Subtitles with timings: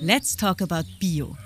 [0.00, 1.36] Let's Talk About Bio.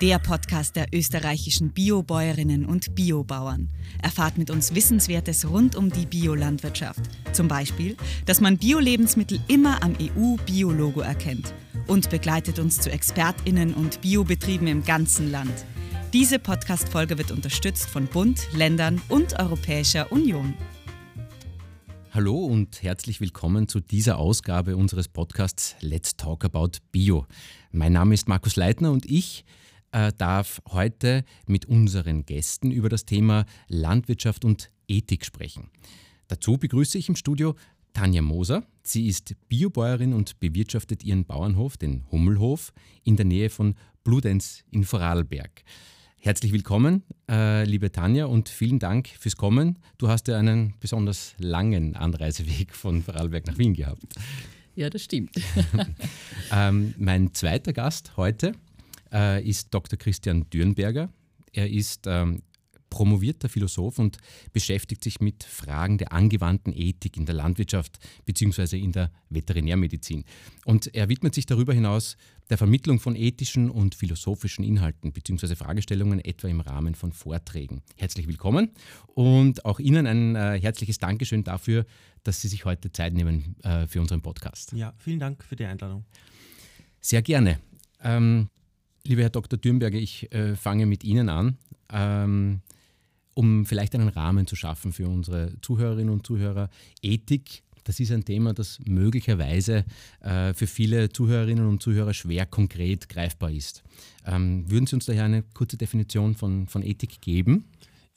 [0.00, 3.68] Der Podcast der österreichischen Biobäuerinnen und Biobauern.
[4.02, 7.02] Erfahrt mit uns Wissenswertes rund um die Biolandwirtschaft.
[7.32, 11.52] Zum Beispiel, dass man Bio-Lebensmittel immer am EU-Biologo erkennt.
[11.86, 15.52] Und begleitet uns zu ExpertInnen und Biobetrieben im ganzen Land.
[16.14, 20.54] Diese Podcast-Folge wird unterstützt von Bund, Ländern und Europäischer Union.
[22.18, 27.26] Hallo und herzlich willkommen zu dieser Ausgabe unseres Podcasts Let's Talk About Bio.
[27.70, 29.44] Mein Name ist Markus Leitner und ich
[29.92, 35.70] äh, darf heute mit unseren Gästen über das Thema Landwirtschaft und Ethik sprechen.
[36.26, 37.54] Dazu begrüße ich im Studio
[37.92, 38.64] Tanja Moser.
[38.82, 42.72] Sie ist Biobäuerin und bewirtschaftet ihren Bauernhof, den Hummelhof,
[43.04, 45.62] in der Nähe von Bludenz in Vorarlberg.
[46.20, 49.78] Herzlich willkommen, äh, liebe Tanja, und vielen Dank fürs Kommen.
[49.98, 54.02] Du hast ja einen besonders langen Anreiseweg von Vorarlberg nach Wien gehabt.
[54.74, 55.30] Ja, das stimmt.
[56.52, 58.52] ähm, mein zweiter Gast heute
[59.12, 59.96] äh, ist Dr.
[59.96, 61.08] Christian Dürnberger.
[61.52, 62.42] Er ist ähm,
[62.90, 64.18] promovierter Philosoph und
[64.52, 68.78] beschäftigt sich mit Fragen der angewandten Ethik in der Landwirtschaft bzw.
[68.78, 70.24] in der Veterinärmedizin.
[70.64, 72.16] Und er widmet sich darüber hinaus
[72.50, 75.54] der Vermittlung von ethischen und philosophischen Inhalten bzw.
[75.54, 77.82] Fragestellungen etwa im Rahmen von Vorträgen.
[77.96, 78.70] Herzlich willkommen
[79.14, 81.84] und auch Ihnen ein äh, herzliches Dankeschön dafür,
[82.24, 84.72] dass Sie sich heute Zeit nehmen äh, für unseren Podcast.
[84.72, 86.04] Ja, vielen Dank für die Einladung.
[87.00, 87.58] Sehr gerne.
[88.02, 88.48] Ähm,
[89.04, 89.58] lieber Herr Dr.
[89.58, 91.58] Dürnberger, ich äh, fange mit Ihnen an.
[91.90, 92.62] Ähm,
[93.38, 96.70] um vielleicht einen Rahmen zu schaffen für unsere Zuhörerinnen und Zuhörer.
[97.02, 99.84] Ethik, das ist ein Thema, das möglicherweise
[100.22, 103.84] äh, für viele Zuhörerinnen und Zuhörer schwer konkret greifbar ist.
[104.26, 107.66] Ähm, würden Sie uns daher eine kurze Definition von, von Ethik geben?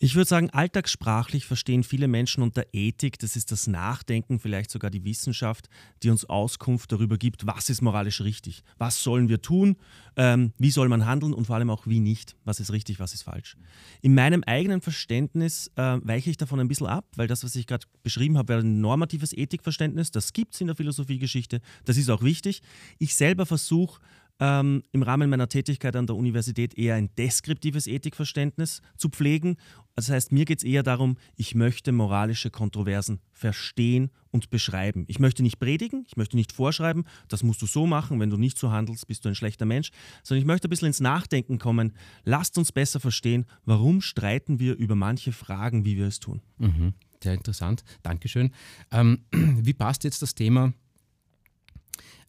[0.04, 4.90] Ich würde sagen, alltagssprachlich verstehen viele Menschen unter Ethik, das ist das Nachdenken, vielleicht sogar
[4.90, 5.70] die Wissenschaft,
[6.02, 9.78] die uns Auskunft darüber gibt, was ist moralisch richtig, was sollen wir tun,
[10.16, 11.36] ähm, wie soll man handeln?
[11.36, 13.58] Und vor allem auch wie nicht, was ist richtig, was ist falsch.
[14.02, 17.68] In meinem eigenen Verständnis äh, weiche ich davon ein bisschen ab, weil das, was ich
[17.68, 22.10] gerade beschrieben habe, wäre ein normatives Ethikverständnis, das gibt es in der Philosophiegeschichte, das ist
[22.10, 22.64] auch wichtig.
[22.98, 24.02] Ich selber versuche,
[24.42, 29.58] ähm, im Rahmen meiner Tätigkeit an der Universität eher ein deskriptives Ethikverständnis zu pflegen.
[29.96, 35.06] Das heißt, mir geht es eher darum, ich möchte moralische Kontroversen verstehen und beschreiben.
[35.08, 38.38] Ich möchte nicht predigen, ich möchte nicht vorschreiben, das musst du so machen, wenn du
[38.38, 39.92] nicht so handelst, bist du ein schlechter Mensch,
[40.24, 41.94] sondern ich möchte ein bisschen ins Nachdenken kommen.
[42.24, 46.42] Lasst uns besser verstehen, warum streiten wir über manche Fragen, wie wir es tun.
[46.58, 46.94] Mhm.
[47.22, 48.52] Sehr interessant, Dankeschön.
[48.90, 50.74] Ähm, wie passt jetzt das Thema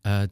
[0.03, 0.29] äh,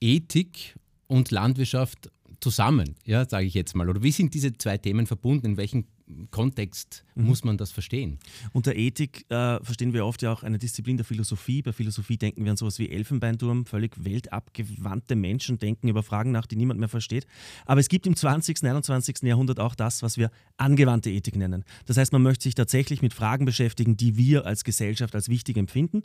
[0.00, 0.76] Ethik
[1.14, 2.10] und Landwirtschaft
[2.40, 3.88] zusammen, ja, sage ich jetzt mal?
[3.88, 5.46] Oder wie sind diese zwei Themen verbunden?
[5.46, 5.86] In welchen
[6.30, 7.26] Kontext mhm.
[7.26, 8.18] muss man das verstehen.
[8.52, 11.62] Unter Ethik äh, verstehen wir oft ja auch eine Disziplin der Philosophie.
[11.62, 13.66] Bei Philosophie denken wir an sowas wie Elfenbeinturm.
[13.66, 17.26] Völlig weltabgewandte Menschen denken über Fragen nach, die niemand mehr versteht.
[17.66, 19.22] Aber es gibt im 20., und 21.
[19.22, 21.64] Jahrhundert auch das, was wir angewandte Ethik nennen.
[21.86, 25.56] Das heißt, man möchte sich tatsächlich mit Fragen beschäftigen, die wir als Gesellschaft als wichtig
[25.56, 26.02] empfinden.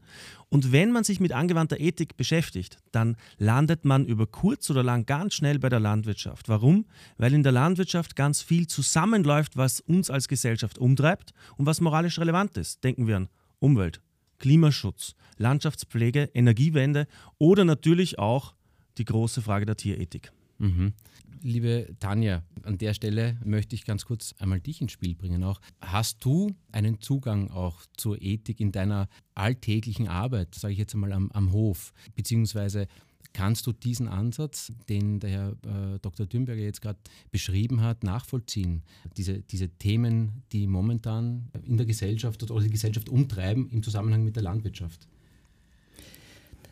[0.49, 5.05] Und wenn man sich mit angewandter Ethik beschäftigt, dann landet man über kurz oder lang
[5.05, 6.49] ganz schnell bei der Landwirtschaft.
[6.49, 6.85] Warum?
[7.17, 12.19] Weil in der Landwirtschaft ganz viel zusammenläuft, was uns als Gesellschaft umtreibt und was moralisch
[12.19, 12.83] relevant ist.
[12.83, 13.29] Denken wir an
[13.59, 14.01] Umwelt,
[14.37, 18.53] Klimaschutz, Landschaftspflege, Energiewende oder natürlich auch
[18.97, 20.31] die große Frage der Tierethik.
[20.59, 20.93] Mhm.
[21.41, 25.43] Liebe Tanja, an der Stelle möchte ich ganz kurz einmal dich ins Spiel bringen.
[25.45, 30.93] Auch hast du einen Zugang auch zur Ethik in deiner alltäglichen Arbeit, sage ich jetzt
[30.93, 32.88] einmal am, am Hof, beziehungsweise
[33.34, 35.50] Kannst du diesen Ansatz, den der Herr
[35.94, 36.25] äh, Dr.
[36.25, 37.00] Dürnberger jetzt gerade
[37.31, 38.81] beschrieben hat, nachvollziehen?
[39.18, 44.35] Diese, diese Themen, die momentan in der Gesellschaft oder die Gesellschaft umtreiben im Zusammenhang mit
[44.35, 45.07] der Landwirtschaft?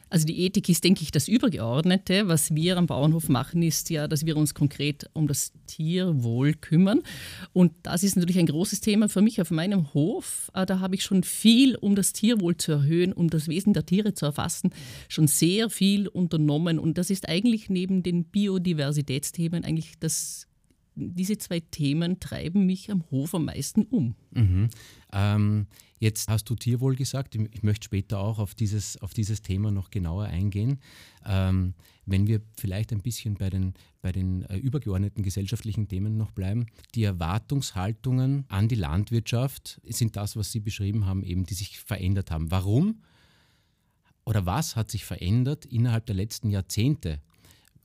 [0.09, 2.27] Also die Ethik ist, denke ich, das Übergeordnete.
[2.27, 7.01] Was wir am Bauernhof machen, ist ja, dass wir uns konkret um das Tierwohl kümmern.
[7.53, 10.49] Und das ist natürlich ein großes Thema für mich auf meinem Hof.
[10.53, 13.85] Äh, da habe ich schon viel, um das Tierwohl zu erhöhen, um das Wesen der
[13.85, 14.71] Tiere zu erfassen,
[15.09, 16.79] schon sehr viel unternommen.
[16.79, 20.46] Und das ist eigentlich neben den Biodiversitätsthemen eigentlich das
[20.97, 24.15] diese zwei Themen treiben mich am Hof am meisten um.
[24.31, 24.69] Mhm.
[25.13, 25.67] Ähm,
[25.99, 27.35] Jetzt hast du Tierwohl gesagt.
[27.35, 30.79] Ich möchte später auch auf dieses, auf dieses Thema noch genauer eingehen.
[31.25, 31.73] Ähm,
[32.05, 36.67] wenn wir vielleicht ein bisschen bei den, bei den äh, übergeordneten gesellschaftlichen Themen noch bleiben.
[36.93, 42.29] Die Erwartungshaltungen an die Landwirtschaft sind das, was Sie beschrieben haben, eben, die sich verändert
[42.29, 42.51] haben.
[42.51, 43.01] Warum
[44.23, 47.21] oder was hat sich verändert innerhalb der letzten Jahrzehnte?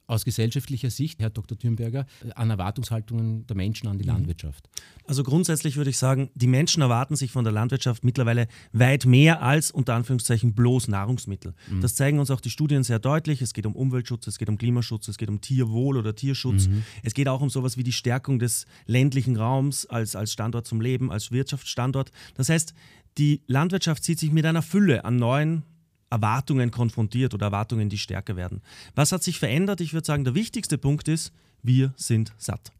[0.06, 1.58] Aus gesellschaftlicher Sicht, Herr Dr.
[1.58, 4.10] Thürnberger, an Erwartungshaltungen der Menschen an die mhm.
[4.10, 4.68] Landwirtschaft?
[5.06, 9.42] Also grundsätzlich würde ich sagen, die Menschen erwarten sich von der Landwirtschaft mittlerweile weit mehr
[9.42, 11.54] als unter Anführungszeichen bloß Nahrungsmittel.
[11.70, 11.80] Mhm.
[11.80, 13.42] Das zeigen uns auch die Studien sehr deutlich.
[13.42, 16.68] Es geht um Umweltschutz, es geht um Klimaschutz, es geht um Tierwohl oder Tierschutz.
[16.68, 16.84] Mhm.
[17.02, 20.80] Es geht auch um sowas wie die Stärkung des ländlichen Raums als, als Standort zum
[20.80, 22.10] Leben, als Wirtschaftsstandort.
[22.34, 22.74] Das heißt,
[23.18, 25.64] die Landwirtschaft sieht sich mit einer Fülle an neuen
[26.12, 28.60] Erwartungen konfrontiert oder Erwartungen, die stärker werden.
[28.94, 29.80] Was hat sich verändert?
[29.80, 31.32] Ich würde sagen, der wichtigste Punkt ist,
[31.62, 32.72] wir sind satt.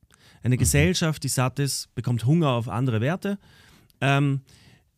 [0.43, 0.61] Eine mhm.
[0.61, 3.39] Gesellschaft, die satt ist, bekommt Hunger auf andere Werte.
[4.01, 4.43] Ähm,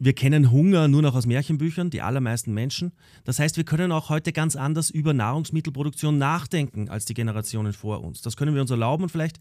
[0.00, 2.92] wir kennen Hunger nur noch aus Märchenbüchern, die allermeisten Menschen.
[3.22, 8.02] Das heißt, wir können auch heute ganz anders über Nahrungsmittelproduktion nachdenken als die Generationen vor
[8.02, 8.20] uns.
[8.20, 9.38] Das können wir uns erlauben und vielleicht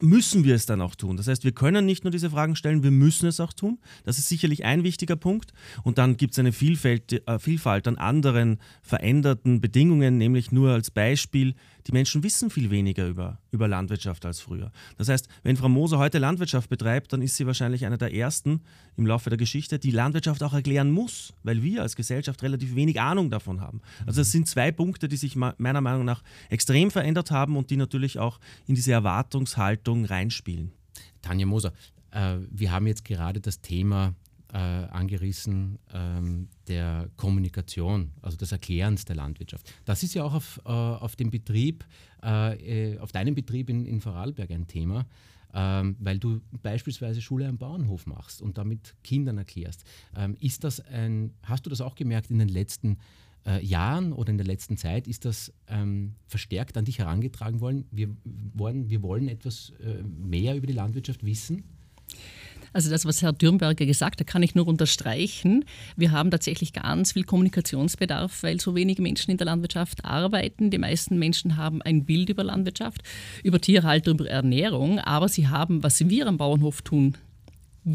[0.00, 1.16] müssen wir es dann auch tun.
[1.16, 3.78] Das heißt, wir können nicht nur diese Fragen stellen, wir müssen es auch tun.
[4.04, 5.52] Das ist sicherlich ein wichtiger Punkt.
[5.82, 10.90] Und dann gibt es eine Vielfalt, äh, Vielfalt an anderen veränderten Bedingungen, nämlich nur als
[10.90, 11.54] Beispiel
[11.88, 14.70] die Menschen wissen viel weniger über, über Landwirtschaft als früher.
[14.98, 18.60] Das heißt, wenn Frau Moser heute Landwirtschaft betreibt, dann ist sie wahrscheinlich eine der ersten
[18.96, 23.00] im Laufe der Geschichte, die Landwirtschaft auch erklären muss, weil wir als Gesellschaft relativ wenig
[23.00, 23.80] Ahnung davon haben.
[24.06, 27.76] Also es sind zwei Punkte, die sich meiner Meinung nach extrem verändert haben und die
[27.76, 30.72] natürlich auch in diese Erwartungshaltung reinspielen.
[31.22, 31.72] Tanja Moser,
[32.10, 34.14] äh, wir haben jetzt gerade das Thema
[34.52, 39.72] äh, angerissen ähm, der Kommunikation, also des Erklärens der Landwirtschaft.
[39.84, 41.84] Das ist ja auch auf, äh, auf dem Betrieb,
[42.22, 45.06] äh, äh auf deinem Betrieb in, in Vorarlberg ein Thema,
[45.52, 49.84] ähm, weil du beispielsweise Schule am Bauernhof machst und damit Kindern erklärst.
[50.16, 52.98] Ähm, ist das ein, hast du das auch gemerkt in den letzten
[53.46, 55.06] äh, Jahren oder in der letzten Zeit?
[55.06, 57.86] Ist das ähm, verstärkt an dich herangetragen worden?
[57.90, 61.64] Wir, wollen, wir wollen etwas äh, mehr über die Landwirtschaft wissen?
[62.72, 65.64] Also das, was Herr Dürnberger gesagt hat, kann ich nur unterstreichen.
[65.96, 70.70] Wir haben tatsächlich ganz viel Kommunikationsbedarf, weil so wenige Menschen in der Landwirtschaft arbeiten.
[70.70, 73.02] Die meisten Menschen haben ein Bild über Landwirtschaft,
[73.42, 77.16] über Tierhaltung, über Ernährung, aber sie haben, was wir am Bauernhof tun,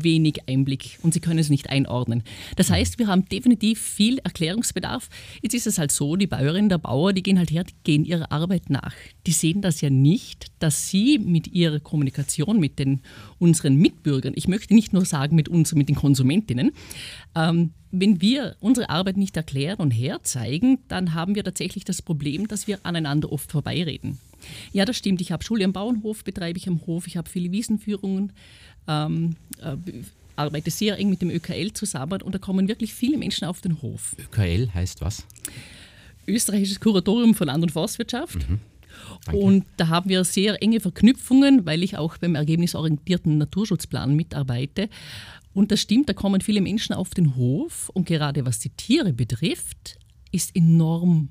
[0.02, 2.24] wenig Einblick und sie können es nicht einordnen.
[2.56, 5.10] Das heißt, wir haben definitiv viel Erklärungsbedarf.
[5.42, 8.06] Jetzt ist es halt so, die Bäuerinnen, der Bauer, die gehen halt her, die gehen
[8.06, 8.94] ihrer Arbeit nach.
[9.28, 13.02] Die sehen das ja nicht, dass sie mit ihrer Kommunikation mit den
[13.40, 16.72] unseren Mitbürgern, ich möchte nicht nur sagen mit uns, mit den Konsumentinnen,
[17.36, 22.48] ähm, wenn wir unsere Arbeit nicht erklären und herzeigen, dann haben wir tatsächlich das Problem,
[22.48, 24.18] dass wir aneinander oft vorbeireden.
[24.72, 25.22] Ja, das stimmt.
[25.22, 28.34] Ich habe Schule am Bauernhof, betreibe ich am Hof, ich habe viele Wiesenführungen,
[28.88, 29.76] ähm, äh,
[30.36, 33.82] arbeite sehr eng mit dem ÖKL zusammen und da kommen wirklich viele Menschen auf den
[33.82, 34.16] Hof.
[34.20, 35.26] ÖKL heißt was?
[36.28, 38.50] Österreichisches Kuratorium für Land- und Forstwirtschaft.
[38.50, 38.60] Mhm.
[39.32, 44.90] Und da haben wir sehr enge Verknüpfungen, weil ich auch beim ergebnisorientierten Naturschutzplan mitarbeite.
[45.54, 49.14] Und das stimmt, da kommen viele Menschen auf den Hof und gerade was die Tiere
[49.14, 49.98] betrifft,
[50.32, 51.30] ist enorm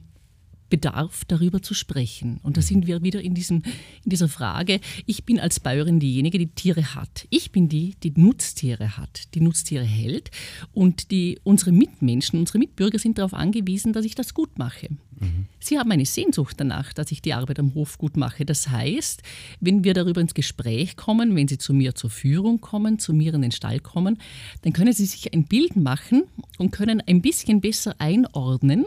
[0.73, 2.41] Bedarf, darüber zu sprechen.
[2.43, 2.65] Und da mhm.
[2.65, 3.57] sind wir wieder in, diesem,
[4.05, 7.27] in dieser Frage, ich bin als Bäuerin diejenige, die Tiere hat.
[7.29, 10.31] Ich bin die, die Nutztiere hat, die Nutztiere hält.
[10.73, 14.89] Und die, unsere Mitmenschen, unsere Mitbürger sind darauf angewiesen, dass ich das gut mache.
[15.21, 15.45] Mhm.
[15.61, 18.47] Sie haben eine Sehnsucht danach, dass ich die Arbeit am Hof gut mache.
[18.47, 19.23] Das heißt,
[19.61, 23.35] wenn wir darüber ins Gespräch kommen, wenn Sie zu mir zur Führung kommen, zu mir
[23.35, 24.17] in den Stall kommen,
[24.63, 26.23] dann können Sie sich ein Bild machen
[26.57, 28.87] und können ein bisschen besser einordnen,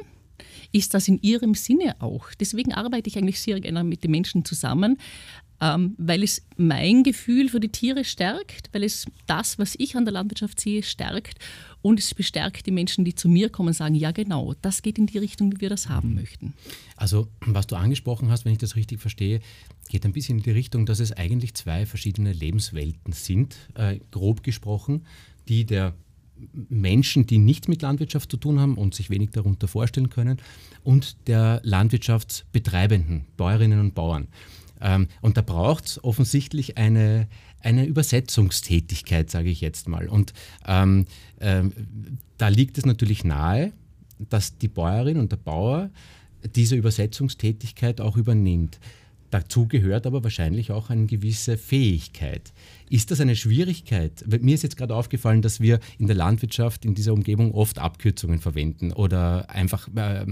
[0.72, 2.34] ist das in ihrem Sinne auch.
[2.40, 4.98] Deswegen arbeite ich eigentlich sehr gerne mit den Menschen zusammen,
[5.62, 10.06] ähm, weil es mein Gefühl für die Tiere stärkt, weil es das, was ich an
[10.06, 11.40] der Landwirtschaft sehe, stärkt
[11.82, 14.98] und es bestärkt die Menschen, die zu mir kommen und sagen, ja genau, das geht
[14.98, 16.54] in die Richtung, wie wir das haben möchten.
[16.98, 19.40] Also was du angesprochen hast, wenn ich das richtig verstehe,
[19.88, 24.44] geht ein bisschen in die Richtung, dass es eigentlich zwei verschiedene Lebenswelten sind, äh, grob
[24.44, 25.06] gesprochen,
[25.48, 25.96] die der
[26.70, 30.38] Menschen, die nichts mit Landwirtschaft zu tun haben und sich wenig darunter vorstellen können,
[30.84, 34.28] und der Landwirtschaftsbetreibenden, Bäuerinnen und Bauern.
[34.82, 37.28] Ähm, und da braucht es offensichtlich eine,
[37.62, 40.08] eine Übersetzungstätigkeit, sage ich jetzt mal.
[40.08, 40.34] Und
[40.68, 41.06] ähm,
[41.40, 41.74] ähm,
[42.38, 43.72] da liegt es natürlich nahe,
[44.20, 45.90] dass die Bäuerin und der Bauer
[46.56, 48.80] diese Übersetzungstätigkeit auch übernimmt.
[49.32, 52.54] Dazu gehört aber wahrscheinlich auch eine gewisse Fähigkeit.
[52.90, 54.24] Ist das eine Schwierigkeit?
[54.42, 58.40] Mir ist jetzt gerade aufgefallen, dass wir in der Landwirtschaft in dieser Umgebung oft Abkürzungen
[58.40, 60.26] verwenden oder einfach äh,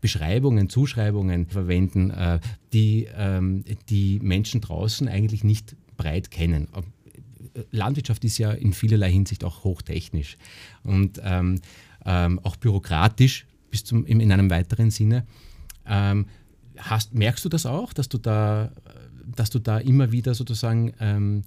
[0.00, 2.40] Beschreibungen, Zuschreibungen verwenden, äh,
[2.72, 6.68] die ähm, die Menschen draußen eigentlich nicht breit kennen.
[7.70, 10.36] Landwirtschaft ist ja in vielerlei Hinsicht auch hochtechnisch
[10.82, 11.60] und ähm,
[12.04, 15.26] ähm, auch bürokratisch bis zum, in einem weiteren Sinne.
[15.86, 16.26] Ähm,
[16.78, 18.70] hast, merkst du das auch, dass du da,
[19.24, 21.44] dass du da immer wieder sozusagen ähm,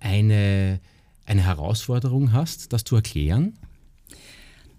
[0.00, 0.80] eine,
[1.24, 3.54] eine Herausforderung hast, das zu erklären?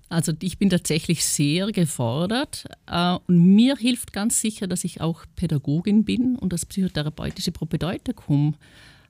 [0.10, 5.26] Also ich bin tatsächlich sehr gefordert äh, und mir hilft ganz sicher, dass ich auch
[5.36, 8.56] Pädagogin bin und das psychotherapeutische Propedeutikum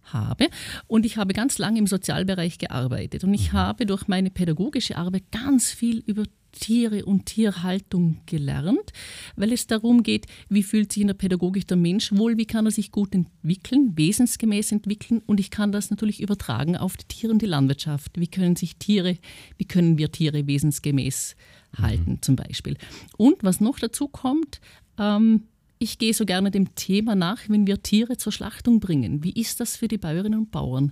[0.06, 0.48] habe.
[0.88, 3.58] Und ich habe ganz lange im Sozialbereich gearbeitet und ich mhm.
[3.58, 6.24] habe durch meine pädagogische Arbeit ganz viel über
[6.60, 8.94] Tiere und Tierhaltung gelernt,
[9.36, 12.66] weil es darum geht, wie fühlt sich in der Pädagogik der Mensch wohl, wie kann
[12.66, 17.34] er sich gut entwickeln, wesensgemäß entwickeln und ich kann das natürlich übertragen auf die Tiere
[17.34, 18.20] und die Landwirtschaft.
[18.20, 19.18] Wie können sich Tiere,
[19.58, 21.36] wie können wir Tiere wesensgemäß
[21.78, 22.22] halten mhm.
[22.22, 22.78] zum Beispiel.
[23.18, 24.62] Und was noch dazu kommt,
[24.98, 25.44] ähm,
[25.80, 29.24] ich gehe so gerne dem Thema nach, wenn wir Tiere zur Schlachtung bringen.
[29.24, 30.92] Wie ist das für die Bäuerinnen und Bauern?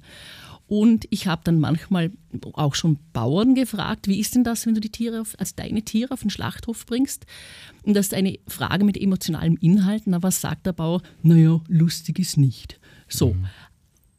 [0.67, 2.11] Und ich habe dann manchmal
[2.53, 5.83] auch schon Bauern gefragt, wie ist denn das, wenn du die Tiere auf, als deine
[5.83, 7.25] Tiere auf den Schlachthof bringst?
[7.83, 10.03] Und das ist eine Frage mit emotionalem Inhalt.
[10.05, 11.01] Na, was sagt der Bauer?
[11.21, 12.79] Naja, lustig ist nicht.
[13.07, 13.33] So.
[13.33, 13.45] Mhm.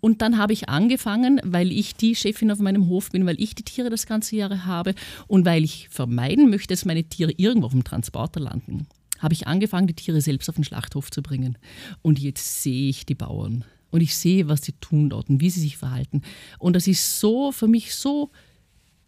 [0.01, 3.57] Und dann habe ich angefangen, weil ich die Chefin auf meinem Hof bin, weil ich
[3.57, 4.95] die Tiere das ganze Jahr habe
[5.27, 8.87] und weil ich vermeiden möchte, dass meine Tiere irgendwo auf dem Transporter landen,
[9.19, 11.59] habe ich angefangen, die Tiere selbst auf den Schlachthof zu bringen.
[12.03, 15.51] Und jetzt sehe ich die Bauern und ich sehe, was sie tun dort und wie
[15.51, 16.23] sie sich verhalten.
[16.59, 18.31] Und das ist so für mich so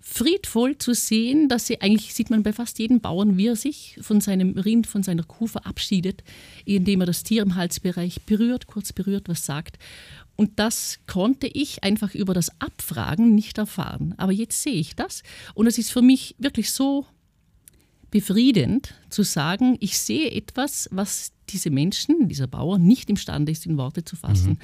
[0.00, 3.99] friedvoll zu sehen, dass sie eigentlich sieht man bei fast jedem Bauern, wie er sich
[4.00, 6.23] von seinem Rind, von seiner Kuh verabschiedet,
[6.64, 9.78] indem er das Tier im Halsbereich berührt, kurz berührt, was sagt.
[10.37, 14.14] Und das konnte ich einfach über das Abfragen nicht erfahren.
[14.16, 15.23] Aber jetzt sehe ich das
[15.54, 17.06] und es ist für mich wirklich so
[18.11, 23.76] befriedend zu sagen, ich sehe etwas, was diese Menschen, dieser Bauer, nicht imstande ist, in
[23.76, 24.50] Worte zu fassen.
[24.50, 24.59] Mhm.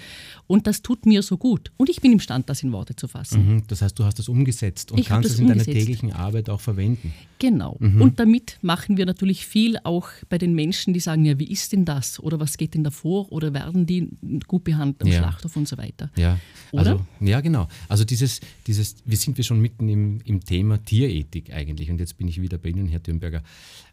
[0.47, 1.73] Und das tut mir so gut.
[1.76, 3.47] Und ich bin imstande, das in Worte zu fassen.
[3.47, 3.62] Mhm.
[3.69, 5.69] Das heißt, du hast das umgesetzt und ich kannst es in umgesetzt.
[5.69, 7.12] deiner täglichen Arbeit auch verwenden.
[7.38, 7.76] Genau.
[7.81, 8.00] Mhm.
[8.00, 11.73] Und damit machen wir natürlich viel auch bei den Menschen, die sagen, ja, wie ist
[11.73, 12.21] denn das?
[12.21, 13.31] Oder was geht denn davor?
[13.33, 14.09] Oder werden die
[14.47, 15.19] gut behandelt am ja.
[15.19, 16.11] Schlachthof und so weiter?
[16.17, 16.38] Ja.
[16.73, 16.93] Oder?
[16.93, 17.69] Also, ja, genau.
[17.88, 21.91] Also dieses, dieses, wir sind wir schon mitten im, im Thema Tierethik eigentlich.
[21.91, 23.43] Und jetzt bin ich wieder bei Ihnen, Herr Thürnberger.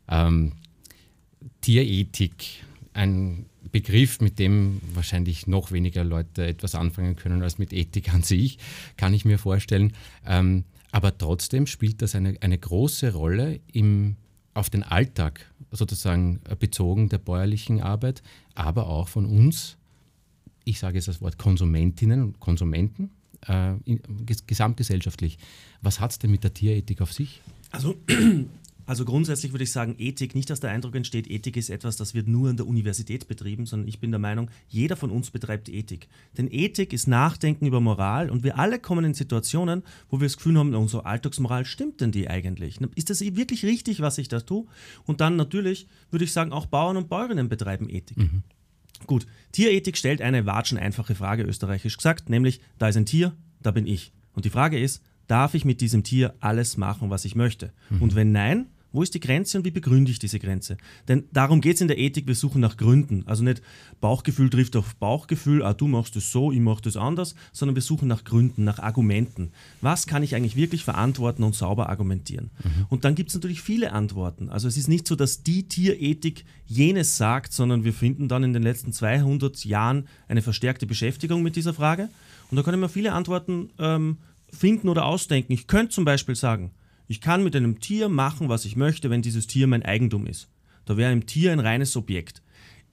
[0.08, 0.54] Ähm,
[1.62, 8.14] Tierethik ein Begriff, mit dem wahrscheinlich noch weniger Leute etwas anfangen können als mit Ethik
[8.14, 8.58] an sich,
[8.98, 9.94] kann ich mir vorstellen.
[10.26, 14.18] Ähm, aber trotzdem spielt das eine, eine große Rolle im,
[14.54, 18.22] auf den Alltag sozusagen bezogen der bäuerlichen Arbeit,
[18.56, 19.78] aber auch von uns,
[20.66, 23.12] ich sage jetzt das Wort Konsumentinnen und Konsumenten,
[23.48, 24.02] äh, in,
[24.48, 25.38] gesamtgesellschaftlich.
[25.82, 27.42] Was hat es denn mit der Tierethik auf sich?
[27.72, 27.96] Also
[28.92, 32.14] also grundsätzlich würde ich sagen, Ethik, nicht dass der Eindruck entsteht, Ethik ist etwas, das
[32.14, 35.70] wird nur in der Universität betrieben, sondern ich bin der Meinung, jeder von uns betreibt
[35.70, 36.10] Ethik.
[36.38, 40.36] Denn Ethik ist Nachdenken über Moral und wir alle kommen in Situationen, wo wir das
[40.36, 42.82] Gefühl haben, unsere Alltagsmoral stimmt denn die eigentlich?
[42.96, 44.66] Ist das wirklich richtig, was ich da tue?
[45.06, 48.18] Und dann natürlich würde ich sagen, auch Bauern und Bäuerinnen betreiben Ethik.
[48.18, 48.44] Mhm.
[49.08, 53.72] Gut, Tierethik stellt eine watschen einfache Frage, österreichisch gesagt, nämlich, da ist ein Tier, da
[53.72, 54.12] bin ich.
[54.34, 57.72] Und die Frage ist, darf ich mit diesem Tier alles machen, was ich möchte?
[57.90, 58.02] Mhm.
[58.02, 60.78] Und wenn nein, wo ist die Grenze und wie begründe ich diese Grenze?
[61.08, 63.24] Denn darum geht es in der Ethik, wir suchen nach Gründen.
[63.26, 63.62] Also nicht
[64.02, 67.82] Bauchgefühl trifft auf Bauchgefühl, ah, du machst es so, ich mache das anders, sondern wir
[67.82, 69.52] suchen nach Gründen, nach Argumenten.
[69.82, 72.52] Was kann ich eigentlich wirklich verantworten und sauber argumentieren?
[72.64, 72.86] Mhm.
[72.90, 74.50] Und dann gibt es natürlich viele Antworten.
[74.50, 78.54] Also es ist nicht so, dass die Tierethik jenes sagt, sondern wir finden dann in
[78.54, 82.10] den letzten 200 Jahren eine verstärkte Beschäftigung mit dieser Frage.
[82.50, 84.18] Und da können wir viele Antworten ähm,
[84.52, 85.54] finden oder ausdenken.
[85.54, 86.72] Ich könnte zum Beispiel sagen,
[87.12, 90.48] ich kann mit einem Tier machen, was ich möchte, wenn dieses Tier mein Eigentum ist.
[90.86, 92.42] Da wäre ein Tier ein reines Objekt.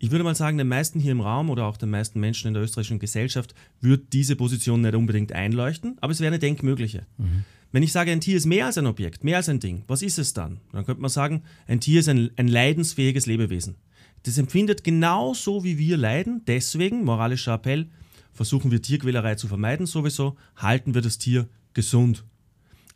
[0.00, 2.54] Ich würde mal sagen, den meisten hier im Raum oder auch den meisten Menschen in
[2.54, 7.06] der österreichischen Gesellschaft wird diese Position nicht unbedingt einleuchten, aber es wäre eine denkmögliche.
[7.16, 7.44] Mhm.
[7.70, 10.02] Wenn ich sage, ein Tier ist mehr als ein Objekt, mehr als ein Ding, was
[10.02, 10.58] ist es dann?
[10.72, 13.76] Dann könnte man sagen, ein Tier ist ein, ein leidensfähiges Lebewesen.
[14.24, 17.86] Das empfindet genauso wie wir leiden, deswegen, moralischer Appell,
[18.32, 22.24] versuchen wir Tierquälerei zu vermeiden sowieso, halten wir das Tier gesund.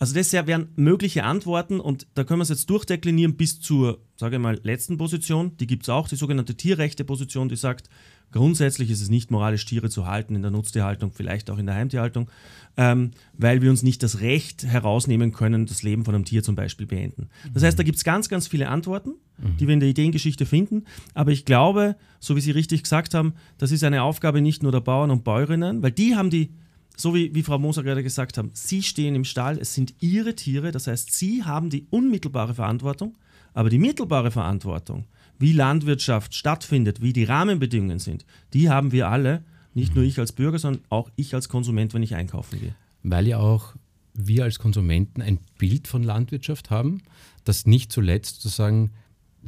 [0.03, 4.35] Also das wären mögliche Antworten und da können wir es jetzt durchdeklinieren bis zur, sage
[4.35, 5.57] ich mal, letzten Position.
[5.59, 7.89] Die gibt es auch, die sogenannte Tierrechte-Position, die sagt,
[8.33, 11.77] grundsätzlich ist es nicht moralisch, Tiere zu halten in der Nutztierhaltung, vielleicht auch in der
[11.77, 12.29] Heimtierhaltung,
[12.77, 16.57] ähm, weil wir uns nicht das Recht herausnehmen können, das Leben von einem Tier zum
[16.57, 17.29] Beispiel beenden.
[17.55, 19.57] Das heißt, da gibt es ganz, ganz viele Antworten, mhm.
[19.59, 20.83] die wir in der Ideengeschichte finden.
[21.15, 24.73] Aber ich glaube, so wie Sie richtig gesagt haben, das ist eine Aufgabe nicht nur
[24.73, 26.51] der Bauern und Bäuerinnen, weil die haben die
[26.97, 30.35] so wie, wie Frau Moser gerade gesagt haben, Sie stehen im Stall, es sind Ihre
[30.35, 33.17] Tiere, das heißt, Sie haben die unmittelbare Verantwortung,
[33.55, 35.07] aber die mittelbare Verantwortung,
[35.39, 39.43] wie Landwirtschaft stattfindet, wie die Rahmenbedingungen sind, die haben wir alle,
[39.75, 42.75] nicht nur ich als Bürger, sondern auch ich als Konsument, wenn ich einkaufen gehe.
[43.03, 43.75] Weil ja auch
[44.15, 47.03] wir als Konsumenten ein Bild von Landwirtschaft haben,
[47.45, 48.93] das nicht zuletzt sozusagen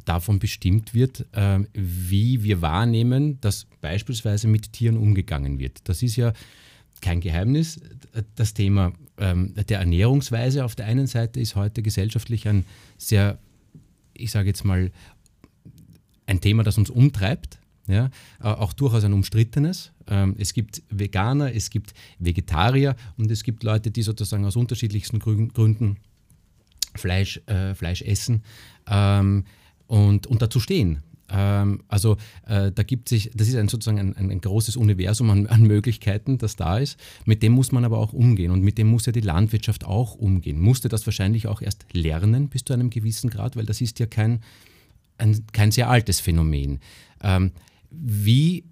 [0.04, 5.88] davon bestimmt wird, äh, wie wir wahrnehmen, dass beispielsweise mit Tieren umgegangen wird.
[5.88, 6.32] Das ist ja
[7.04, 7.80] kein Geheimnis.
[8.34, 12.64] Das Thema ähm, der Ernährungsweise auf der einen Seite ist heute gesellschaftlich ein
[12.96, 13.38] sehr,
[14.14, 14.90] ich sage jetzt mal,
[16.26, 17.58] ein Thema, das uns umtreibt.
[17.86, 18.08] Ja,
[18.40, 19.92] auch durchaus ein umstrittenes.
[20.06, 25.18] Ähm, es gibt Veganer, es gibt Vegetarier und es gibt Leute, die sozusagen aus unterschiedlichsten
[25.18, 25.98] Gründen
[26.94, 28.42] Fleisch, äh, Fleisch essen
[28.88, 29.44] ähm,
[29.86, 31.02] und, und dazu stehen.
[31.34, 35.46] Ähm, also äh, da gibt sich, das ist ein, sozusagen ein, ein, großes Universum an,
[35.48, 36.98] an, Möglichkeiten, das da ist.
[37.24, 40.14] Mit dem muss man aber auch umgehen und mit dem muss ja die Landwirtschaft auch
[40.14, 40.60] umgehen.
[40.60, 44.06] Musste das wahrscheinlich auch erst lernen bis zu einem gewissen Grad, weil das ist ja
[44.06, 44.40] kein,
[45.18, 46.78] ein, kein sehr altes Phänomen.
[47.20, 47.50] Ähm,
[47.90, 48.64] wie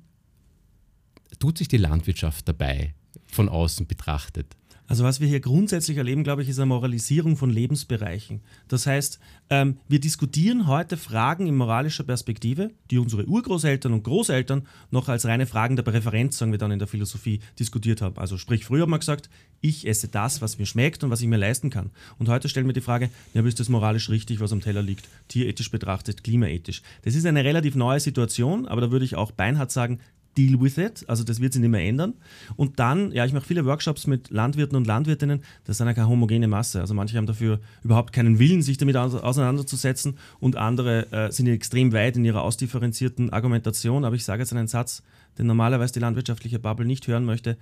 [1.41, 2.95] tut sich die Landwirtschaft dabei
[3.27, 4.57] von außen betrachtet?
[4.89, 8.41] Also was wir hier grundsätzlich erleben, glaube ich, ist eine Moralisierung von Lebensbereichen.
[8.69, 14.67] Das heißt, ähm, wir diskutieren heute Fragen in moralischer Perspektive, die unsere Urgroßeltern und Großeltern
[14.91, 18.19] noch als reine Fragen der Präferenz, sagen wir dann in der Philosophie, diskutiert haben.
[18.19, 21.29] Also sprich, früher hat man gesagt, ich esse das, was mir schmeckt und was ich
[21.29, 21.91] mir leisten kann.
[22.19, 25.09] Und heute stellen wir die Frage, ja, ist das moralisch richtig, was am Teller liegt,
[25.29, 26.83] tierethisch betrachtet, klimaethisch.
[27.03, 30.01] Das ist eine relativ neue Situation, aber da würde ich auch beinhart sagen,
[30.37, 31.05] deal with it.
[31.09, 32.15] Also das wird sich nicht mehr ändern.
[32.57, 35.43] Und dann, ja, ich mache viele Workshops mit Landwirten und Landwirtinnen.
[35.65, 36.81] Das ist eine keine homogene Masse.
[36.81, 41.93] Also manche haben dafür überhaupt keinen Willen, sich damit auseinanderzusetzen und andere äh, sind extrem
[41.93, 44.05] weit in ihrer ausdifferenzierten Argumentation.
[44.05, 45.03] Aber ich sage jetzt einen Satz,
[45.39, 47.57] den normalerweise die landwirtschaftliche Bubble nicht hören möchte.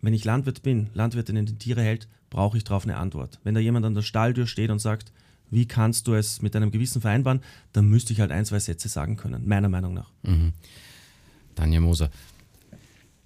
[0.00, 3.40] Wenn ich Landwirt bin, Landwirtin in den Tiere hält, brauche ich darauf eine Antwort.
[3.42, 5.12] Wenn da jemand an der Stalltür steht und sagt,
[5.50, 7.40] wie kannst du es mit deinem Gewissen vereinbaren,
[7.72, 10.10] dann müsste ich halt ein, zwei Sätze sagen können, meiner Meinung nach.
[10.22, 10.52] Mhm.
[11.58, 12.10] Tanja Moser.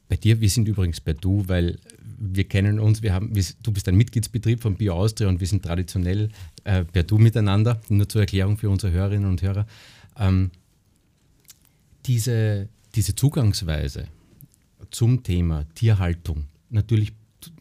[0.08, 1.78] Bei dir, wir sind übrigens bei du, weil
[2.18, 5.46] wir kennen uns, wir haben, wir, du bist ein Mitgliedsbetrieb von Bio Austria und wir
[5.46, 6.30] sind traditionell
[6.64, 9.66] äh, per Du miteinander, nur zur Erklärung für unsere Hörerinnen und Hörer.
[10.18, 10.50] Ähm,
[12.06, 14.06] diese, diese Zugangsweise
[14.90, 17.12] zum Thema Tierhaltung, natürlich,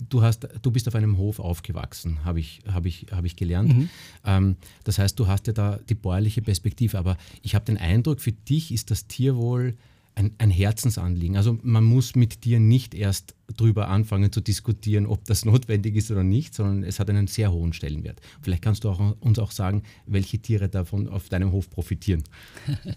[0.09, 3.75] du, hast, du bist auf einem Hof aufgewachsen, habe ich, hab ich, hab ich gelernt.
[3.75, 3.89] Mhm.
[4.25, 8.21] Ähm, das heißt, du hast ja da die bäuerliche Perspektive, aber ich habe den Eindruck,
[8.21, 9.75] für dich ist das Tierwohl
[10.15, 11.37] ein, ein, Herzensanliegen.
[11.37, 16.11] Also man muss mit dir nicht erst darüber anfangen zu diskutieren, ob das notwendig ist
[16.11, 18.21] oder nicht, sondern es hat einen sehr hohen Stellenwert.
[18.41, 22.23] Vielleicht kannst du auch, uns auch sagen, welche Tiere davon auf deinem Hof profitieren.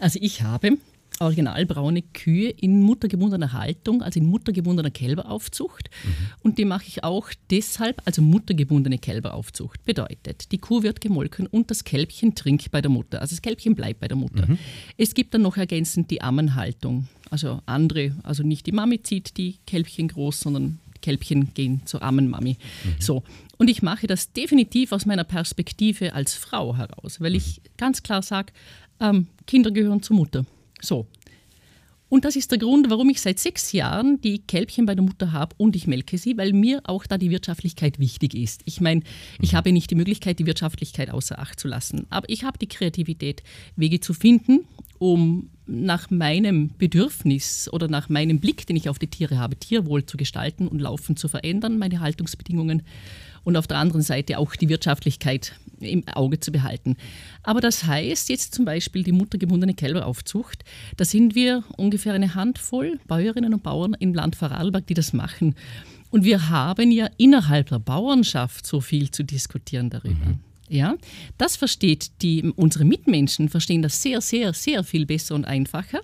[0.00, 0.78] Also ich habe
[1.20, 5.90] originalbraune Kühe in muttergebundener Haltung, also in muttergebundener Kälberaufzucht.
[6.04, 6.10] Mhm.
[6.42, 9.84] Und die mache ich auch deshalb, also muttergebundene Kälberaufzucht.
[9.84, 13.20] Bedeutet, die Kuh wird gemolken und das Kälbchen trinkt bei der Mutter.
[13.20, 14.46] Also das Kälbchen bleibt bei der Mutter.
[14.46, 14.58] Mhm.
[14.96, 17.08] Es gibt dann noch ergänzend die Ammenhaltung.
[17.30, 22.56] Also andere, also nicht die Mami zieht die Kälbchen groß, sondern Kälbchen gehen zur Ammenmami.
[22.84, 22.94] Mhm.
[22.98, 23.22] So.
[23.56, 27.68] Und ich mache das definitiv aus meiner Perspektive als Frau heraus, weil ich mhm.
[27.76, 28.52] ganz klar sage,
[29.00, 30.44] ähm, Kinder gehören zur Mutter.
[30.82, 31.06] So.
[32.10, 35.32] Und das ist der Grund, warum ich seit sechs Jahren die Kälbchen bei der Mutter
[35.32, 38.62] habe und ich melke sie, weil mir auch da die Wirtschaftlichkeit wichtig ist.
[38.64, 39.02] Ich meine,
[39.42, 42.68] ich habe nicht die Möglichkeit, die Wirtschaftlichkeit außer Acht zu lassen, aber ich habe die
[42.68, 43.42] Kreativität,
[43.76, 44.64] Wege zu finden,
[44.98, 50.06] um nach meinem Bedürfnis oder nach meinem Blick, den ich auf die Tiere habe, Tierwohl
[50.06, 52.84] zu gestalten und laufend zu verändern, meine Haltungsbedingungen
[53.44, 56.96] und auf der anderen Seite auch die Wirtschaftlichkeit im Auge zu behalten.
[57.42, 60.64] Aber das heißt jetzt zum Beispiel die muttergebundene Kälberaufzucht,
[60.96, 65.54] da sind wir ungefähr eine Handvoll Bäuerinnen und Bauern im Land Vorarlberg, die das machen.
[66.10, 70.14] Und wir haben ja innerhalb der Bauernschaft so viel zu diskutieren darüber.
[70.14, 70.40] Mhm.
[70.70, 70.96] Ja,
[71.38, 76.00] das versteht die, unsere Mitmenschen verstehen das sehr, sehr, sehr viel besser und einfacher.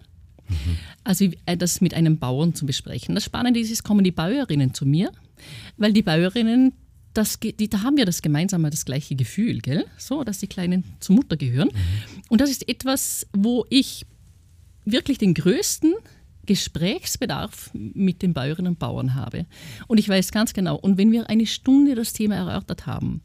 [0.49, 0.79] Mhm.
[1.05, 3.14] Also das mit einem Bauern zu besprechen.
[3.14, 5.12] Das Spannende ist, es kommen die Bäuerinnen zu mir,
[5.77, 6.73] weil die Bäuerinnen
[7.14, 9.87] das, die, da haben wir das gemeinsame, das gleiche Gefühl, gell?
[9.96, 11.68] So, dass die Kleinen zur Mutter gehören.
[11.68, 12.22] Mhm.
[12.29, 14.05] Und das ist etwas, wo ich
[14.85, 15.94] wirklich den größten
[16.46, 19.46] Gesprächsbedarf mit den Bäuerinnen und Bauern habe.
[19.87, 23.22] Und ich weiß ganz genau, und wenn wir eine Stunde das Thema erörtert haben,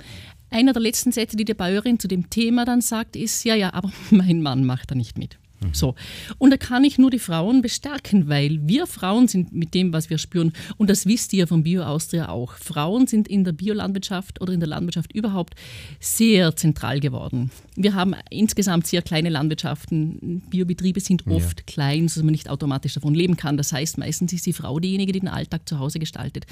[0.49, 3.73] einer der letzten Sätze, die die Bäuerin zu dem Thema dann sagt, ist, ja, ja,
[3.73, 5.37] aber mein Mann macht da nicht mit.
[5.61, 5.73] Mhm.
[5.73, 5.95] So.
[6.37, 10.09] Und da kann ich nur die Frauen bestärken, weil wir Frauen sind mit dem, was
[10.09, 14.41] wir spüren, und das wisst ihr von Bio Austria auch, Frauen sind in der Biolandwirtschaft
[14.41, 15.55] oder in der Landwirtschaft überhaupt
[15.99, 17.51] sehr zentral geworden.
[17.75, 20.41] Wir haben insgesamt sehr kleine Landwirtschaften.
[20.49, 21.65] Biobetriebe sind oft ja.
[21.65, 23.55] klein, sodass man nicht automatisch davon leben kann.
[23.55, 26.45] Das heißt, meistens ist die Frau diejenige, die den Alltag zu Hause gestaltet.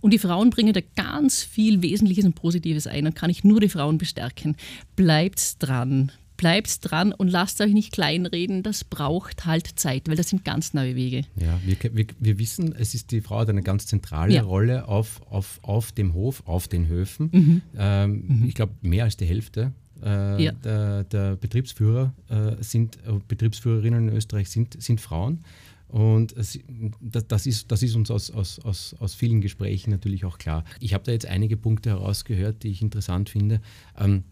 [0.00, 3.06] Und die Frauen bringen da ganz viel Wesentliches und Positives ein.
[3.06, 4.56] Und kann ich nur die Frauen bestärken.
[4.96, 10.28] Bleibt dran, bleibt dran und lasst euch nicht kleinreden, das braucht halt Zeit, weil das
[10.28, 11.22] sind ganz neue Wege.
[11.36, 14.42] Ja, wir, wir, wir wissen, es ist die Frau hat eine ganz zentrale ja.
[14.42, 17.30] Rolle auf, auf, auf dem Hof, auf den Höfen.
[17.32, 17.62] Mhm.
[17.76, 18.44] Ähm, mhm.
[18.48, 19.72] Ich glaube, mehr als die Hälfte
[20.02, 20.52] äh, ja.
[20.52, 25.44] der, der, Betriebsführer äh, sind, äh, Betriebsführerinnen in Österreich sind, sind Frauen.
[25.88, 30.64] Und das ist, das ist uns aus, aus, aus, aus vielen Gesprächen natürlich auch klar.
[30.80, 33.60] Ich habe da jetzt einige Punkte herausgehört, die ich interessant finde.
[33.96, 34.24] Ähm,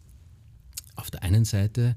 [0.96, 1.96] auf der einen Seite,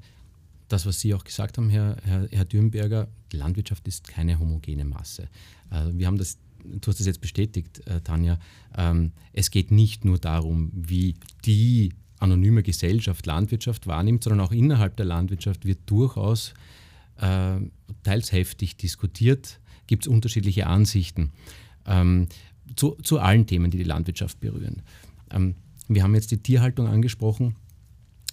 [0.68, 5.28] das, was Sie auch gesagt haben, Herr, Herr, Herr Dürnberger, Landwirtschaft ist keine homogene Masse.
[5.70, 8.38] Äh, wir haben das, du hast das jetzt bestätigt, äh, Tanja,
[8.76, 14.96] ähm, es geht nicht nur darum, wie die anonyme Gesellschaft Landwirtschaft wahrnimmt, sondern auch innerhalb
[14.96, 16.54] der Landwirtschaft wird durchaus
[17.16, 17.58] äh,
[18.02, 21.32] teils heftig diskutiert, gibt es unterschiedliche Ansichten
[21.86, 22.28] ähm,
[22.76, 24.82] zu, zu, allen Themen, die die Landwirtschaft berühren.
[25.30, 25.54] Ähm,
[25.88, 27.56] wir haben jetzt die Tierhaltung angesprochen,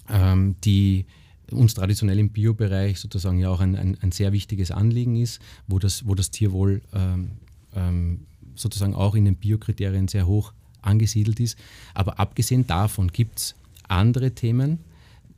[0.10, 1.06] ähm, die
[1.52, 5.78] uns traditionell im Biobereich sozusagen ja auch ein, ein, ein, sehr wichtiges Anliegen ist, wo
[5.78, 7.32] das, wo das Tierwohl ähm,
[7.76, 8.22] ähm,
[8.56, 11.58] sozusagen auch in den Biokriterien sehr hoch angesiedelt ist.
[11.94, 13.56] Aber abgesehen davon gibt es
[13.88, 14.80] andere Themen,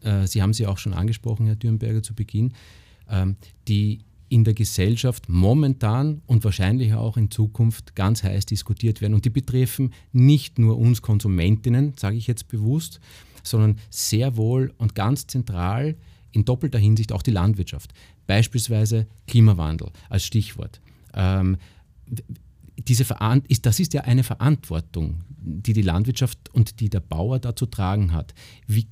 [0.01, 2.53] äh, Sie haben sie auch schon angesprochen, Herr Dürnberger, zu Beginn,
[3.09, 3.35] ähm,
[3.67, 3.99] die
[4.29, 9.13] in der Gesellschaft momentan und wahrscheinlich auch in Zukunft ganz heiß diskutiert werden.
[9.13, 12.99] Und die betreffen nicht nur uns Konsumentinnen, sage ich jetzt bewusst,
[13.43, 15.95] sondern sehr wohl und ganz zentral
[16.31, 17.93] in doppelter Hinsicht auch die Landwirtschaft.
[18.27, 20.81] Beispielsweise Klimawandel als Stichwort.
[21.13, 21.57] Ähm,
[22.77, 23.05] diese
[23.47, 27.65] ist, das ist ja eine Verantwortung, die die Landwirtschaft und die der Bauer da zu
[27.65, 28.33] tragen hat.
[28.67, 28.87] Wie,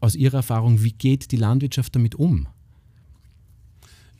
[0.00, 2.48] aus Ihrer Erfahrung, wie geht die Landwirtschaft damit um?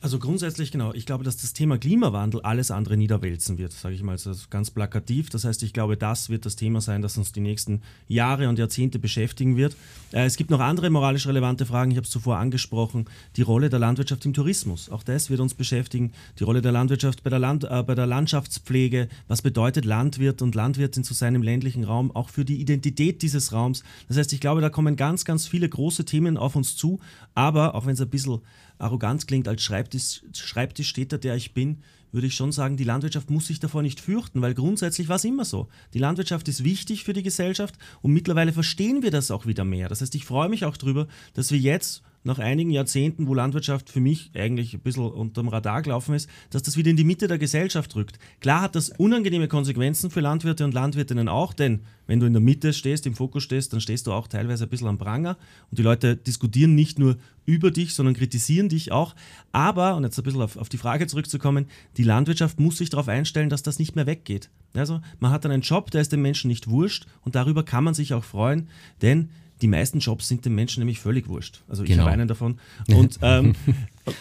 [0.03, 0.93] Also grundsätzlich genau.
[0.93, 4.69] Ich glaube, dass das Thema Klimawandel alles andere niederwälzen wird, sage ich mal also ganz
[4.69, 5.29] plakativ.
[5.29, 8.59] Das heißt, ich glaube, das wird das Thema sein, das uns die nächsten Jahre und
[8.59, 9.77] Jahrzehnte beschäftigen wird.
[10.11, 11.91] Äh, es gibt noch andere moralisch relevante Fragen.
[11.91, 13.05] Ich habe es zuvor angesprochen.
[13.37, 14.89] Die Rolle der Landwirtschaft im Tourismus.
[14.89, 16.11] Auch das wird uns beschäftigen.
[16.37, 19.07] Die Rolle der Landwirtschaft bei der, Land, äh, bei der Landschaftspflege.
[19.29, 22.13] Was bedeutet Landwirt und Landwirtin zu seinem ländlichen Raum?
[22.13, 23.83] Auch für die Identität dieses Raums.
[24.09, 26.99] Das heißt, ich glaube, da kommen ganz, ganz viele große Themen auf uns zu.
[27.35, 28.41] Aber auch wenn es ein bisschen
[28.77, 31.79] arrogant klingt, als Schreibtisch, Schreibtischstädter, der ich bin,
[32.11, 35.25] würde ich schon sagen, die Landwirtschaft muss sich davor nicht fürchten, weil grundsätzlich war es
[35.25, 35.67] immer so.
[35.93, 39.89] Die Landwirtschaft ist wichtig für die Gesellschaft und mittlerweile verstehen wir das auch wieder mehr.
[39.89, 43.89] Das heißt, ich freue mich auch darüber, dass wir jetzt nach einigen Jahrzehnten, wo Landwirtschaft
[43.89, 47.27] für mich eigentlich ein bisschen unterm Radar gelaufen ist, dass das wieder in die Mitte
[47.27, 48.19] der Gesellschaft rückt.
[48.39, 52.41] Klar hat das unangenehme Konsequenzen für Landwirte und Landwirtinnen auch, denn wenn du in der
[52.41, 55.37] Mitte stehst, im Fokus stehst, dann stehst du auch teilweise ein bisschen am Pranger
[55.69, 59.15] und die Leute diskutieren nicht nur über dich, sondern kritisieren dich auch.
[59.51, 63.07] Aber, und jetzt ein bisschen auf, auf die Frage zurückzukommen, die Landwirtschaft muss sich darauf
[63.07, 64.49] einstellen, dass das nicht mehr weggeht.
[64.73, 67.83] Also man hat dann einen Job, der ist dem Menschen nicht wurscht und darüber kann
[67.83, 68.67] man sich auch freuen,
[69.01, 69.29] denn
[69.61, 71.61] die meisten Jobs sind den Menschen nämlich völlig wurscht.
[71.67, 72.03] Also ich genau.
[72.03, 72.59] habe einen davon.
[72.89, 73.55] Und ähm,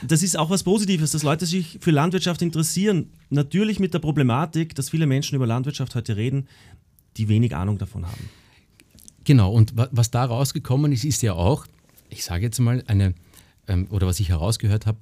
[0.06, 3.10] das ist auch was Positives, dass Leute sich für Landwirtschaft interessieren.
[3.30, 6.48] Natürlich mit der Problematik, dass viele Menschen über Landwirtschaft heute reden,
[7.16, 8.30] die wenig Ahnung davon haben.
[9.24, 11.66] Genau, und was da rausgekommen ist, ist ja auch,
[12.08, 13.14] ich sage jetzt mal, eine,
[13.68, 14.98] ähm, oder was ich herausgehört habe,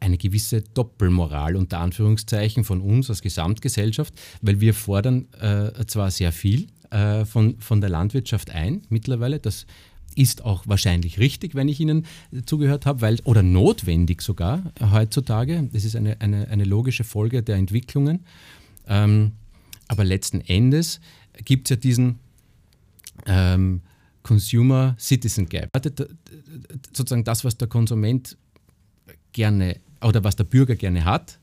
[0.00, 6.32] eine gewisse Doppelmoral unter Anführungszeichen von uns als Gesamtgesellschaft, weil wir fordern äh, zwar sehr
[6.32, 9.38] viel, äh, von, von der Landwirtschaft ein mittlerweile.
[9.38, 9.66] Das
[10.14, 12.06] ist auch wahrscheinlich richtig, wenn ich Ihnen
[12.44, 15.68] zugehört habe, weil, oder notwendig sogar heutzutage.
[15.72, 18.24] Das ist eine, eine, eine logische Folge der Entwicklungen.
[18.88, 19.32] Ähm,
[19.86, 21.00] aber letzten Endes
[21.44, 22.18] gibt es ja diesen
[23.26, 23.82] ähm,
[24.22, 25.70] Consumer-Citizen Gap.
[26.92, 28.36] Sozusagen das, was der Konsument
[29.32, 31.38] gerne oder was der Bürger gerne hat,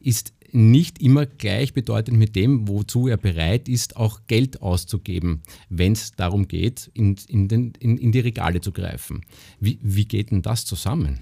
[0.00, 6.12] ist nicht immer gleichbedeutend mit dem, wozu er bereit ist, auch Geld auszugeben, wenn es
[6.12, 9.24] darum geht, in, in, den, in, in, die Regale zu greifen.
[9.60, 11.20] Wie, wie geht denn das zusammen?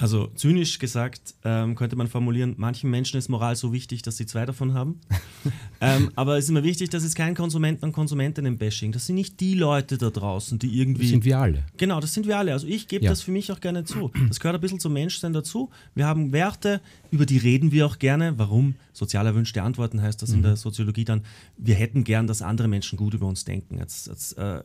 [0.00, 4.24] Also zynisch gesagt ähm, könnte man formulieren, manchen Menschen ist Moral so wichtig, dass sie
[4.24, 4.98] zwei davon haben.
[5.82, 8.92] ähm, aber es ist immer wichtig, dass es kein Konsumenten- und Konsumentinnen-Bashing.
[8.92, 11.02] Das sind nicht die Leute da draußen, die irgendwie...
[11.02, 11.66] Das sind wir alle.
[11.76, 12.54] Genau, das sind wir alle.
[12.54, 13.10] Also ich gebe ja.
[13.10, 14.10] das für mich auch gerne zu.
[14.28, 15.68] Das gehört ein bisschen zum Menschsein dazu.
[15.94, 18.38] Wir haben Werte, über die reden wir auch gerne.
[18.38, 18.76] Warum?
[18.94, 20.36] Sozial erwünschte Antworten heißt das mhm.
[20.36, 21.24] in der Soziologie dann.
[21.58, 23.76] Wir hätten gern, dass andere Menschen gut über uns denken.
[23.76, 24.62] Jetzt, jetzt äh,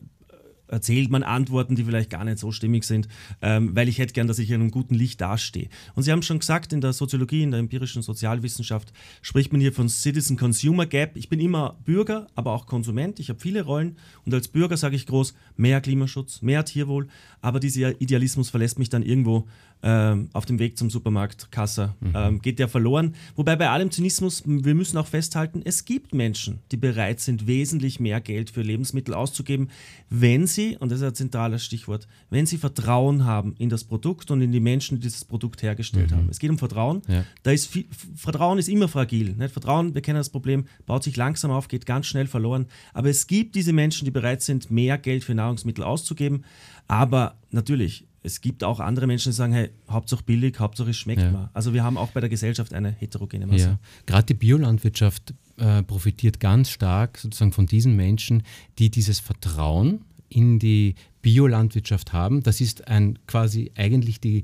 [0.68, 3.08] erzählt man Antworten, die vielleicht gar nicht so stimmig sind,
[3.42, 5.68] ähm, weil ich hätte gern, dass ich in einem guten Licht dastehe.
[5.94, 9.72] Und Sie haben schon gesagt, in der Soziologie, in der empirischen Sozialwissenschaft spricht man hier
[9.72, 11.16] von Citizen-Consumer Gap.
[11.16, 13.20] Ich bin immer Bürger, aber auch Konsument.
[13.20, 17.08] Ich habe viele Rollen und als Bürger sage ich groß, mehr Klimaschutz, mehr Tierwohl,
[17.40, 19.46] aber dieser Idealismus verlässt mich dann irgendwo
[19.82, 22.12] ähm, auf dem Weg zum Supermarkt, Kasse, mhm.
[22.14, 23.14] ähm, geht der verloren.
[23.34, 28.00] Wobei bei allem Zynismus, wir müssen auch festhalten, es gibt Menschen, die bereit sind, wesentlich
[28.00, 29.68] mehr Geld für Lebensmittel auszugeben,
[30.10, 34.30] wenn sie, und das ist ein zentrales Stichwort, wenn sie Vertrauen haben in das Produkt
[34.30, 36.16] und in die Menschen, die dieses Produkt hergestellt mhm.
[36.16, 36.28] haben.
[36.30, 37.02] Es geht um Vertrauen.
[37.08, 37.24] Ja.
[37.42, 39.34] Da ist viel, Vertrauen ist immer fragil.
[39.34, 39.52] Nicht?
[39.52, 42.66] Vertrauen, wir kennen das Problem, baut sich langsam auf, geht ganz schnell verloren.
[42.94, 46.44] Aber es gibt diese Menschen, die bereit sind, mehr Geld für Nahrungsmittel auszugeben.
[46.88, 51.22] Aber natürlich, es gibt auch andere Menschen, die sagen, hey, Hauptsache billig, Hauptsache es schmeckt
[51.22, 51.30] Ja.
[51.30, 51.50] mal.
[51.54, 53.64] Also wir haben auch bei der Gesellschaft eine heterogene Masse.
[53.64, 53.78] Ja.
[54.04, 58.42] Gerade die Biolandwirtschaft äh, profitiert ganz stark sozusagen von diesen Menschen,
[58.78, 62.42] die dieses Vertrauen in die Biolandwirtschaft haben.
[62.42, 64.42] Das ist ein quasi eigentlich die,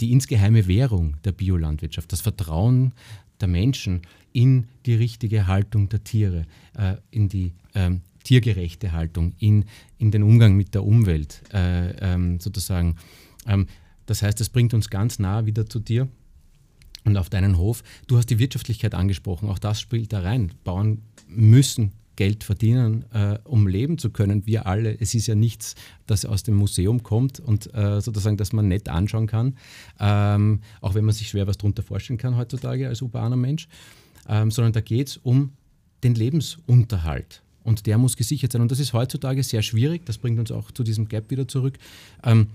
[0.00, 2.12] die insgeheime Währung der Biolandwirtschaft.
[2.12, 2.92] Das Vertrauen
[3.40, 6.46] der Menschen in die richtige Haltung der Tiere,
[6.78, 9.64] äh, in die ähm, tiergerechte Haltung, in,
[9.98, 12.96] in den Umgang mit der Umwelt äh, ähm, sozusagen.
[13.46, 13.66] Ähm,
[14.06, 16.08] das heißt, das bringt uns ganz nah wieder zu dir
[17.04, 17.84] und auf deinen Hof.
[18.08, 20.52] Du hast die Wirtschaftlichkeit angesprochen, auch das spielt da rein.
[20.64, 24.46] Bauern müssen Geld verdienen, äh, um leben zu können.
[24.46, 24.98] Wir alle.
[24.98, 28.88] Es ist ja nichts, das aus dem Museum kommt und äh, sozusagen, das man nett
[28.88, 29.56] anschauen kann,
[30.00, 33.68] ähm, auch wenn man sich schwer was darunter vorstellen kann heutzutage als urbaner Mensch,
[34.28, 35.52] ähm, sondern da geht es um
[36.02, 37.42] den Lebensunterhalt.
[37.66, 38.62] Und der muss gesichert sein.
[38.62, 40.06] Und das ist heutzutage sehr schwierig.
[40.06, 41.78] Das bringt uns auch zu diesem Gap wieder zurück.
[42.22, 42.46] Ähm,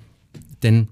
[0.64, 0.88] denn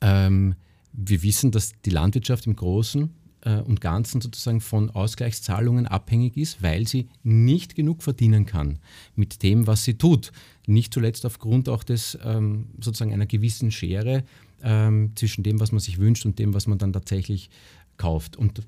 [0.00, 0.56] ähm,
[0.92, 3.08] wir wissen, dass die Landwirtschaft im Großen
[3.42, 8.80] äh, und Ganzen sozusagen von Ausgleichszahlungen abhängig ist, weil sie nicht genug verdienen kann
[9.14, 10.32] mit dem, was sie tut.
[10.66, 14.24] Nicht zuletzt aufgrund auch des ähm, sozusagen einer gewissen Schere
[14.64, 17.50] ähm, zwischen dem, was man sich wünscht und dem, was man dann tatsächlich
[17.98, 18.36] kauft.
[18.36, 18.62] Und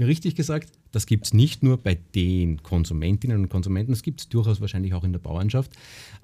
[0.00, 4.28] richtig gesagt, das gibt es nicht nur bei den Konsumentinnen und Konsumenten, das gibt es
[4.28, 5.72] durchaus wahrscheinlich auch in der Bauernschaft.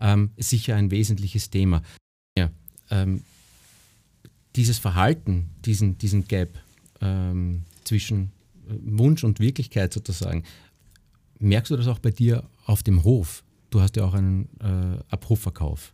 [0.00, 1.82] Ähm, sicher ein wesentliches Thema.
[2.36, 2.50] Ja,
[2.90, 3.22] ähm,
[4.56, 6.58] dieses Verhalten, diesen, diesen Gap
[7.00, 8.32] ähm, zwischen
[8.68, 10.44] äh, Wunsch und Wirklichkeit sozusagen,
[11.38, 13.44] merkst du das auch bei dir auf dem Hof?
[13.70, 15.92] Du hast ja auch einen äh, Abrufverkauf.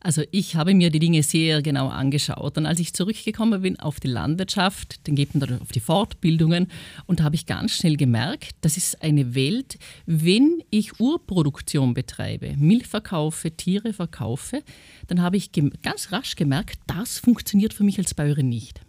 [0.00, 2.56] Also ich habe mir die Dinge sehr genau angeschaut.
[2.56, 6.68] Und als ich zurückgekommen bin auf die Landwirtschaft, dann geht man dann auf die Fortbildungen
[7.06, 12.54] und da habe ich ganz schnell gemerkt, das ist eine Welt, wenn ich Urproduktion betreibe,
[12.56, 14.62] Milch verkaufe, Tiere verkaufe,
[15.08, 15.50] dann habe ich
[15.82, 18.80] ganz rasch gemerkt, das funktioniert für mich als Bäuerin nicht.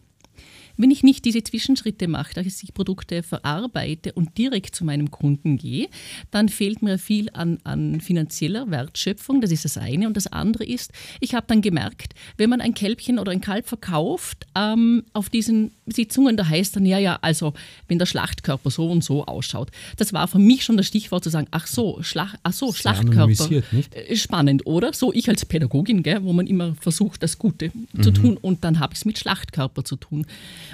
[0.80, 5.58] Wenn ich nicht diese Zwischenschritte mache, dass ich Produkte verarbeite und direkt zu meinem Kunden
[5.58, 5.90] gehe,
[6.32, 9.42] dann fehlt mir viel an, an finanzieller Wertschöpfung.
[9.42, 10.08] Das ist das eine.
[10.08, 13.68] Und das andere ist, ich habe dann gemerkt, wenn man ein Kälbchen oder ein Kalb
[13.68, 17.54] verkauft, ähm, auf diesen Sitzungen, da heißt dann, ja, ja, also
[17.90, 19.72] wenn der Schlachtkörper so und so ausschaut.
[19.98, 22.94] Das war für mich schon das Stichwort zu sagen, ach so, Schlach, ach so Sehr
[22.94, 23.64] Schlachtkörper.
[23.92, 24.94] Äh, Spannend, oder?
[24.94, 28.80] So ich als Pädagogin, gell, wo man immer versucht, das Gute zu tun und dann
[28.80, 30.26] habe ich es mit Schlachtkörper zu tun.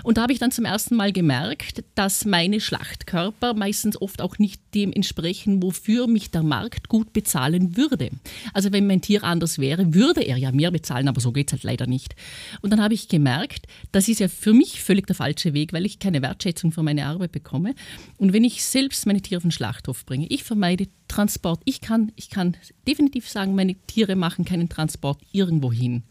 [0.04, 4.38] Und da habe ich dann zum ersten Mal gemerkt, dass meine Schlachtkörper meistens oft auch
[4.38, 8.10] nicht dem entsprechen, wofür mich der Markt gut bezahlen würde.
[8.54, 11.54] Also wenn mein Tier anders wäre, würde er ja mehr bezahlen, aber so geht es
[11.54, 12.16] halt leider nicht.
[12.62, 15.86] Und dann habe ich gemerkt, das ist ja für mich völlig der falsche Weg, weil
[15.86, 17.76] ich keine Wertschätzung für meine Arbeit bekomme.
[18.18, 21.62] Und wenn ich selbst meine Tiere auf den Schlachthof bringe, ich vermeide Transport.
[21.66, 26.04] Ich kann, ich kann definitiv sagen, meine Tiere machen keinen Transport irgendwo hin.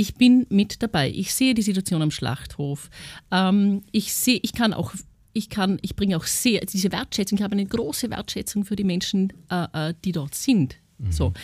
[0.00, 1.10] Ich bin mit dabei.
[1.10, 2.88] Ich sehe die Situation am Schlachthof.
[3.30, 4.94] Ähm, ich sehe, ich kann auch,
[5.34, 7.36] ich kann, ich bringe auch sehr diese Wertschätzung.
[7.36, 10.76] Ich habe eine große Wertschätzung für die Menschen, äh, äh, die dort sind.
[11.10, 11.34] So,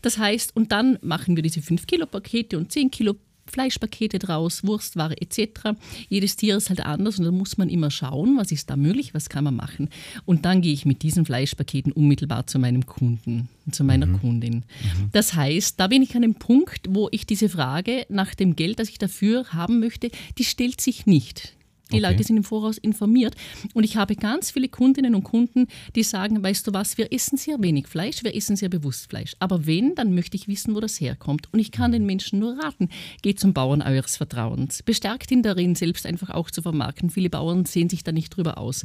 [0.00, 3.16] das heißt, und dann machen wir diese 5 Kilo Pakete und 10 Kilo
[3.50, 5.76] Fleischpakete draus, Wurstware etc.
[6.08, 9.14] Jedes Tier ist halt anders und da muss man immer schauen, was ist da möglich,
[9.14, 9.88] was kann man machen.
[10.24, 14.64] Und dann gehe ich mit diesen Fleischpaketen unmittelbar zu meinem Kunden, zu meiner Kundin.
[15.12, 18.78] Das heißt, da bin ich an dem Punkt, wo ich diese Frage nach dem Geld,
[18.78, 21.56] das ich dafür haben möchte, die stellt sich nicht.
[21.92, 22.12] Die Okay.
[22.12, 23.34] Leute sind im Voraus informiert.
[23.74, 27.38] Und ich habe ganz viele Kundinnen und Kunden, die sagen, weißt du was, wir essen
[27.38, 29.34] sehr wenig Fleisch, wir essen sehr bewusst Fleisch.
[29.38, 31.52] Aber wenn, dann möchte ich wissen, wo das herkommt.
[31.52, 32.88] Und ich kann den Menschen nur raten,
[33.22, 34.82] geht zum Bauern eures Vertrauens.
[34.82, 37.10] Bestärkt ihn darin, selbst einfach auch zu vermarkten.
[37.10, 38.84] Viele Bauern sehen sich da nicht drüber aus.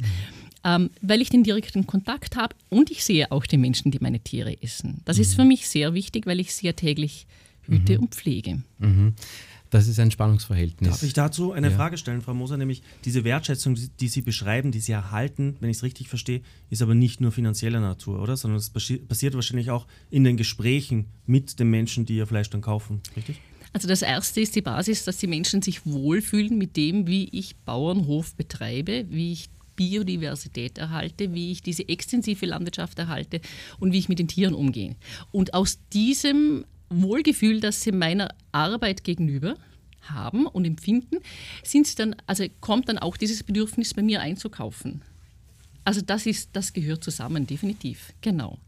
[0.64, 4.20] Ähm, weil ich den direkten Kontakt habe und ich sehe auch die Menschen, die meine
[4.20, 5.00] Tiere essen.
[5.04, 7.26] Das ist für mich sehr wichtig, weil ich sie ja täglich
[7.62, 8.62] hüte und pflege.
[9.72, 10.90] Das ist ein Spannungsverhältnis.
[10.90, 11.74] Darf ich dazu eine Ja.
[11.76, 12.58] Frage stellen, Frau Moser?
[12.58, 16.82] Nämlich diese Wertschätzung, die, Sie beschreiben, die Sie erhalten, wenn ich es richtig verstehe, ist
[16.82, 18.36] aber nicht nur finanzieller Natur, oder?
[18.36, 22.50] Sondern es passi- passiert wahrscheinlich auch in den Gesprächen mit den Menschen, die Ihr Fleisch
[22.50, 23.40] dann kaufen, richtig?
[23.72, 27.56] Also das erste ist die Basis, dass die Menschen sich wohlfühlen mit dem, wie ich
[27.56, 33.40] Bauernhof betreibe, wie ich Biodiversität erhalte, wie ich diese extensive Landwirtschaft erhalte
[33.80, 34.96] und wie ich mit den Tieren umgehe.
[35.30, 36.66] Und aus diesem
[37.00, 39.56] Wohlgefühl, das sie meiner Arbeit gegenüber
[40.02, 41.18] haben und empfinden,
[41.62, 45.02] sind sie dann, also kommt dann auch dieses Bedürfnis bei mir einzukaufen.
[45.84, 48.58] Also das ist, das gehört zusammen, definitiv, genau.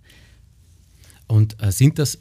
[1.27, 2.19] Und äh, sind das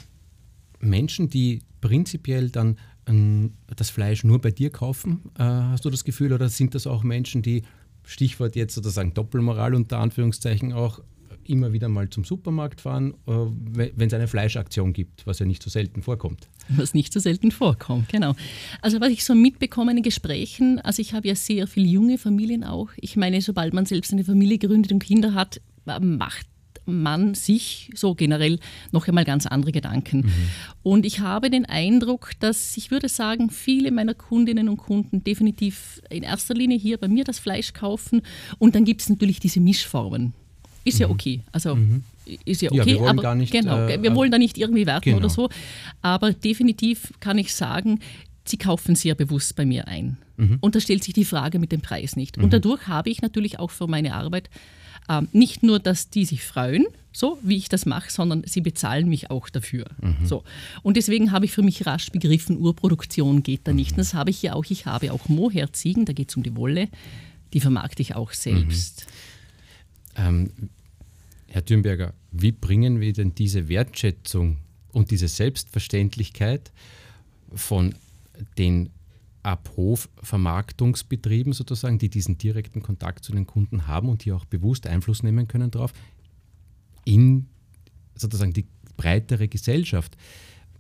[0.80, 6.04] Menschen, die prinzipiell dann ähm, das Fleisch nur bei dir kaufen, äh, hast du das
[6.04, 7.64] Gefühl, oder sind das auch Menschen, die,
[8.06, 11.00] Stichwort jetzt sozusagen Doppelmoral unter Anführungszeichen auch,
[11.50, 15.64] immer wieder mal zum Supermarkt fahren, äh, wenn es eine Fleischaktion gibt, was ja nicht
[15.64, 16.48] so selten vorkommt.
[16.70, 18.36] Was nicht so selten vorkommt, genau.
[18.82, 22.64] Also was ich so mitbekomme in Gesprächen, also ich habe ja sehr viele junge Familien
[22.64, 22.90] auch.
[22.96, 25.62] Ich meine, sobald man selbst eine Familie gründet und Kinder hat,
[26.00, 26.48] macht
[26.86, 28.60] man sich so generell
[28.92, 30.18] noch einmal ganz andere Gedanken.
[30.18, 30.34] Mhm.
[30.84, 36.02] Und ich habe den Eindruck, dass ich würde sagen, viele meiner Kundinnen und Kunden definitiv
[36.10, 38.22] in erster Linie hier bei mir das Fleisch kaufen.
[38.60, 40.34] Und dann gibt es natürlich diese Mischformen.
[40.84, 41.02] Ist mhm.
[41.02, 41.42] ja okay.
[41.52, 42.04] Also mhm.
[42.46, 42.80] ist ja okay.
[42.80, 45.18] Ja, wir wollen aber nicht, genau, äh, wir wollen da nicht irgendwie werten genau.
[45.18, 45.50] oder so.
[46.02, 48.00] Aber definitiv kann ich sagen,
[48.46, 50.18] sie kaufen sehr bewusst bei mir ein.
[50.38, 50.58] Mhm.
[50.62, 52.38] Und da stellt sich die Frage mit dem Preis nicht.
[52.38, 52.50] Und mhm.
[52.50, 54.50] dadurch habe ich natürlich auch für meine Arbeit
[55.10, 59.08] ähm, nicht nur, dass die sich freuen, so wie ich das mache, sondern sie bezahlen
[59.08, 59.86] mich auch dafür.
[60.02, 60.26] Mhm.
[60.26, 60.44] So.
[60.82, 63.92] Und deswegen habe ich für mich rasch begriffen, Urproduktion geht da nicht.
[63.92, 64.66] Und das habe ich ja auch.
[64.70, 66.88] Ich habe auch Mohair-Ziegen, da geht es um die Wolle,
[67.54, 69.06] die vermarkte ich auch selbst.
[70.16, 70.50] Ähm,
[71.48, 74.58] Herr Dürnberger, wie bringen wir denn diese Wertschätzung
[74.92, 76.72] und diese Selbstverständlichkeit
[77.54, 77.94] von
[78.58, 78.90] den
[79.44, 85.22] Abhof-Vermarktungsbetrieben sozusagen, die diesen direkten Kontakt zu den Kunden haben und die auch bewusst Einfluss
[85.22, 85.94] nehmen können darauf,
[87.06, 87.48] in
[88.16, 90.18] sozusagen die breitere Gesellschaft.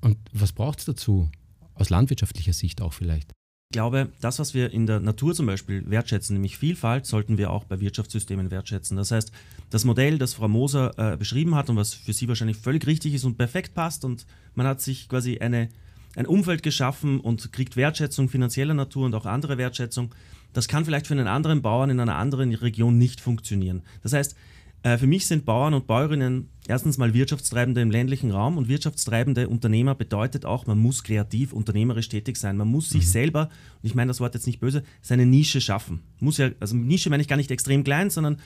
[0.02, 1.30] Und was braucht es dazu?
[1.76, 3.32] Aus landwirtschaftlicher Sicht auch vielleicht.
[3.74, 7.50] Ich glaube, das, was wir in der Natur zum Beispiel wertschätzen, nämlich Vielfalt, sollten wir
[7.50, 8.98] auch bei Wirtschaftssystemen wertschätzen.
[8.98, 9.32] Das heißt,
[9.72, 13.16] das Modell, das Frau Moser äh, beschrieben hat und was für Sie wahrscheinlich völlig richtig
[13.16, 15.70] ist und perfekt passt und man hat sich quasi eine
[16.16, 20.14] ein Umfeld geschaffen und kriegt Wertschätzung finanzieller Natur und auch andere Wertschätzung.
[20.54, 23.82] Das kann vielleicht für einen anderen Bauern in einer anderen Region nicht funktionieren.
[24.04, 24.36] Das heißt,
[24.84, 29.48] äh, für mich sind Bauern und Bäuerinnen erstens mal Wirtschaftstreibende im ländlichen Raum und Wirtschaftstreibende
[29.50, 32.58] Unternehmer bedeutet auch, man muss kreativ, unternehmerisch tätig sein.
[32.58, 33.10] Man muss sich mhm.
[33.10, 33.50] selber,
[33.82, 36.02] und ich meine das Wort jetzt nicht böse, seine Nische schaffen.
[36.20, 38.38] Muss ja, also Nische meine ich gar nicht extrem klein, sondern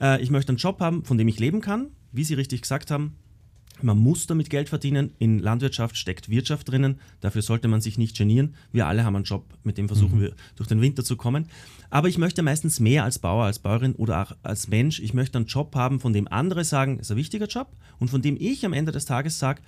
[0.00, 2.90] äh, ich möchte einen Job haben, von dem ich leben kann, wie Sie richtig gesagt
[2.90, 3.16] haben,
[3.82, 5.12] man muss damit Geld verdienen.
[5.18, 7.00] In Landwirtschaft steckt Wirtschaft drinnen.
[7.20, 8.54] Dafür sollte man sich nicht genieren.
[8.72, 10.22] Wir alle haben einen Job, mit dem versuchen mhm.
[10.22, 11.46] wir durch den Winter zu kommen.
[11.90, 15.00] Aber ich möchte meistens mehr als Bauer, als Bäuerin oder auch als Mensch.
[15.00, 18.22] Ich möchte einen Job haben, von dem andere sagen, ist ein wichtiger Job und von
[18.22, 19.60] dem ich am Ende des Tages sage,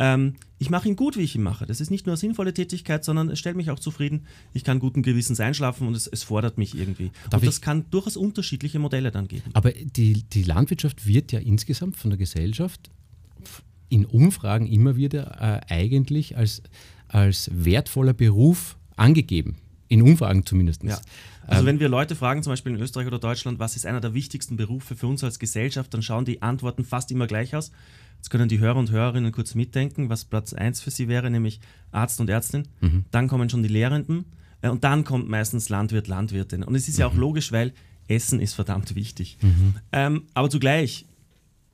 [0.00, 1.66] ähm, ich mache ihn gut, wie ich ihn mache.
[1.66, 4.26] Das ist nicht nur eine sinnvolle Tätigkeit, sondern es stellt mich auch zufrieden.
[4.54, 7.10] Ich kann guten Gewissens einschlafen und es, es fordert mich irgendwie.
[7.28, 9.50] Darf und das kann durchaus unterschiedliche Modelle dann geben.
[9.52, 12.90] Aber die, die Landwirtschaft wird ja insgesamt von der Gesellschaft
[13.88, 16.62] in Umfragen immer wieder äh, eigentlich als,
[17.08, 19.56] als wertvoller Beruf angegeben.
[19.88, 20.84] In Umfragen zumindest.
[20.84, 21.00] Ja.
[21.46, 24.00] Also ähm, wenn wir Leute fragen, zum Beispiel in Österreich oder Deutschland, was ist einer
[24.00, 27.72] der wichtigsten Berufe für uns als Gesellschaft, dann schauen die Antworten fast immer gleich aus.
[28.16, 31.58] Jetzt können die Hörer und Hörerinnen kurz mitdenken, was Platz 1 für sie wäre, nämlich
[31.90, 32.68] Arzt und Ärztin.
[32.80, 33.04] Mhm.
[33.10, 34.26] Dann kommen schon die Lehrenden
[34.60, 36.62] äh, und dann kommt meistens Landwirt, Landwirtin.
[36.62, 37.00] Und es ist mhm.
[37.00, 37.72] ja auch logisch, weil
[38.08, 39.38] Essen ist verdammt wichtig.
[39.40, 39.74] Mhm.
[39.92, 41.06] Ähm, aber zugleich,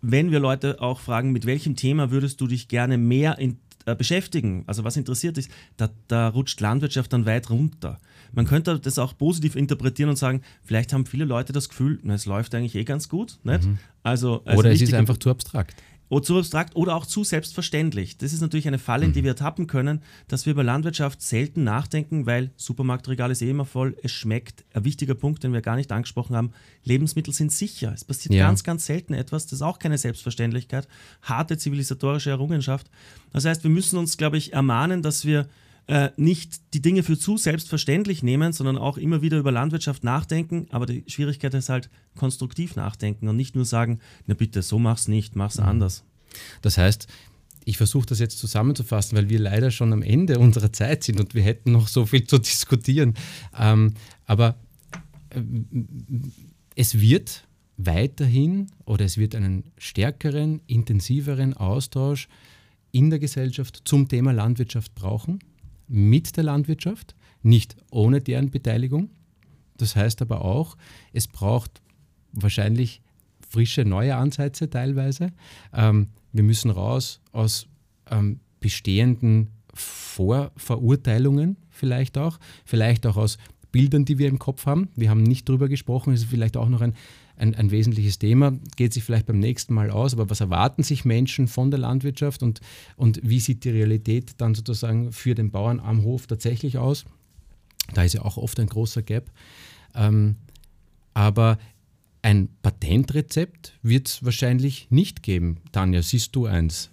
[0.02, 3.94] wenn wir Leute auch fragen, mit welchem Thema würdest du dich gerne mehr in, äh,
[3.94, 7.98] beschäftigen, also was interessiert dich, da, da rutscht Landwirtschaft dann weit runter.
[8.32, 12.14] Man könnte das auch positiv interpretieren und sagen, vielleicht haben viele Leute das Gefühl, na,
[12.14, 13.38] es läuft eigentlich eh ganz gut.
[13.44, 13.64] Nicht?
[13.64, 13.78] Mhm.
[14.02, 15.74] Also, Oder es ist einfach zu abstrakt
[16.08, 18.18] oder zu abstrakt oder auch zu selbstverständlich.
[18.18, 19.26] Das ist natürlich eine Falle, in die mhm.
[19.26, 23.96] wir tappen können, dass wir über Landwirtschaft selten nachdenken, weil Supermarktregal ist eh immer voll,
[24.02, 24.64] es schmeckt.
[24.72, 26.52] Ein wichtiger Punkt, den wir gar nicht angesprochen haben,
[26.84, 27.92] Lebensmittel sind sicher.
[27.92, 28.46] Es passiert ja.
[28.46, 30.86] ganz, ganz selten etwas, das ist auch keine Selbstverständlichkeit.
[31.22, 32.90] Harte zivilisatorische Errungenschaft.
[33.32, 35.48] Das heißt, wir müssen uns, glaube ich, ermahnen, dass wir
[35.88, 40.66] äh, nicht die Dinge für zu selbstverständlich nehmen, sondern auch immer wieder über Landwirtschaft nachdenken.
[40.70, 45.06] Aber die Schwierigkeit ist halt konstruktiv nachdenken und nicht nur sagen, na bitte, so mach's
[45.06, 45.66] nicht, mach's mhm.
[45.66, 46.04] anders.
[46.60, 47.06] Das heißt,
[47.64, 51.34] ich versuche das jetzt zusammenzufassen, weil wir leider schon am Ende unserer Zeit sind und
[51.34, 53.14] wir hätten noch so viel zu diskutieren.
[53.56, 53.94] Ähm,
[54.24, 54.56] aber
[55.30, 55.40] äh,
[56.74, 57.44] es wird
[57.76, 62.28] weiterhin oder es wird einen stärkeren, intensiveren Austausch
[62.90, 65.38] in der Gesellschaft zum Thema Landwirtschaft brauchen
[65.88, 69.10] mit der Landwirtschaft, nicht ohne deren Beteiligung.
[69.76, 70.76] Das heißt aber auch,
[71.12, 71.82] es braucht
[72.32, 73.02] wahrscheinlich
[73.48, 75.32] frische neue Ansätze teilweise.
[75.72, 77.66] Ähm, wir müssen raus aus
[78.10, 83.38] ähm, bestehenden Vorverurteilungen vielleicht auch, vielleicht auch aus
[83.72, 84.88] Bildern, die wir im Kopf haben.
[84.96, 86.94] Wir haben nicht darüber gesprochen, es ist vielleicht auch noch ein
[87.36, 88.52] ein, ein wesentliches Thema.
[88.76, 92.42] Geht sich vielleicht beim nächsten Mal aus, aber was erwarten sich Menschen von der Landwirtschaft
[92.42, 92.60] und,
[92.96, 97.04] und wie sieht die Realität dann sozusagen für den Bauern am Hof tatsächlich aus?
[97.94, 99.30] Da ist ja auch oft ein großer Gap.
[99.94, 100.36] Ähm,
[101.14, 101.58] aber
[102.22, 105.58] ein Patentrezept wird es wahrscheinlich nicht geben.
[105.72, 106.90] Tanja, siehst du eins?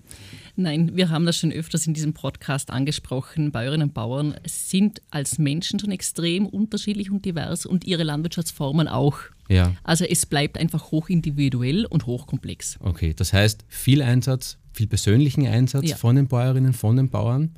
[0.55, 3.51] Nein, wir haben das schon öfters in diesem Podcast angesprochen.
[3.51, 9.17] Bäuerinnen und Bauern sind als Menschen schon extrem unterschiedlich und divers und ihre Landwirtschaftsformen auch.
[9.49, 9.73] Ja.
[9.83, 12.77] Also es bleibt einfach hoch individuell und hochkomplex.
[12.81, 15.95] Okay, das heißt viel Einsatz, viel persönlichen Einsatz Ja.
[15.95, 17.55] von den Bäuerinnen, von den Bauern,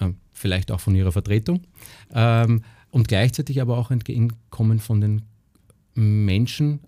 [0.00, 1.62] ähm, vielleicht auch von ihrer Vertretung
[2.14, 5.22] ähm, und gleichzeitig aber auch Entgegenkommen von den
[5.94, 6.80] Menschen,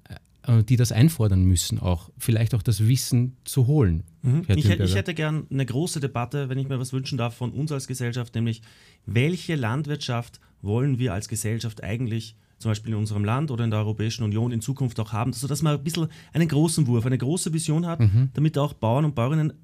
[0.67, 4.03] die das einfordern müssen, auch vielleicht auch das Wissen zu holen.
[4.23, 4.43] Mhm.
[4.49, 7.53] Ich, hätte- ich hätte gern eine große Debatte, wenn ich mir was wünschen darf, von
[7.53, 8.63] uns als Gesellschaft, nämlich
[9.07, 13.81] welche Landwirtschaft wollen wir als Gesellschaft eigentlich zum Beispiel in unserem Land oder in der
[13.81, 17.53] Europäischen Union in Zukunft auch haben, sodass man ein bisschen einen großen Wurf, eine große
[17.53, 18.01] Vision hat,
[18.35, 19.55] damit auch Bauern und Bäuerinnen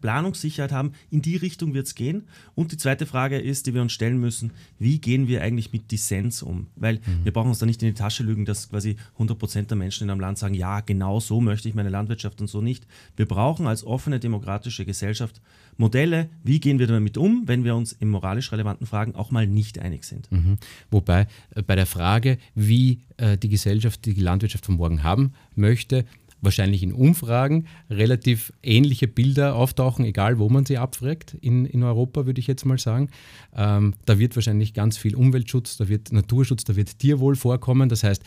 [0.00, 2.24] Planungssicherheit haben, in die Richtung wird es gehen.
[2.54, 5.90] Und die zweite Frage ist, die wir uns stellen müssen, wie gehen wir eigentlich mit
[5.90, 6.68] Dissens um?
[6.76, 10.04] Weil wir brauchen uns da nicht in die Tasche lügen, dass quasi 100% der Menschen
[10.04, 12.86] in einem Land sagen, ja, genau so möchte ich meine Landwirtschaft und so nicht.
[13.16, 15.40] Wir brauchen als offene demokratische Gesellschaft
[15.76, 19.46] Modelle, wie gehen wir damit um, wenn wir uns in moralisch relevanten Fragen auch mal
[19.46, 20.30] nicht einig sind.
[20.32, 20.58] Mhm.
[20.90, 26.04] Wobei äh, bei der Frage, wie äh, die Gesellschaft die Landwirtschaft von morgen haben möchte,
[26.40, 32.26] wahrscheinlich in Umfragen relativ ähnliche Bilder auftauchen, egal wo man sie abfragt in, in Europa,
[32.26, 33.10] würde ich jetzt mal sagen.
[33.54, 37.88] Ähm, da wird wahrscheinlich ganz viel Umweltschutz, da wird Naturschutz, da wird Tierwohl vorkommen.
[37.88, 38.22] Das heißt,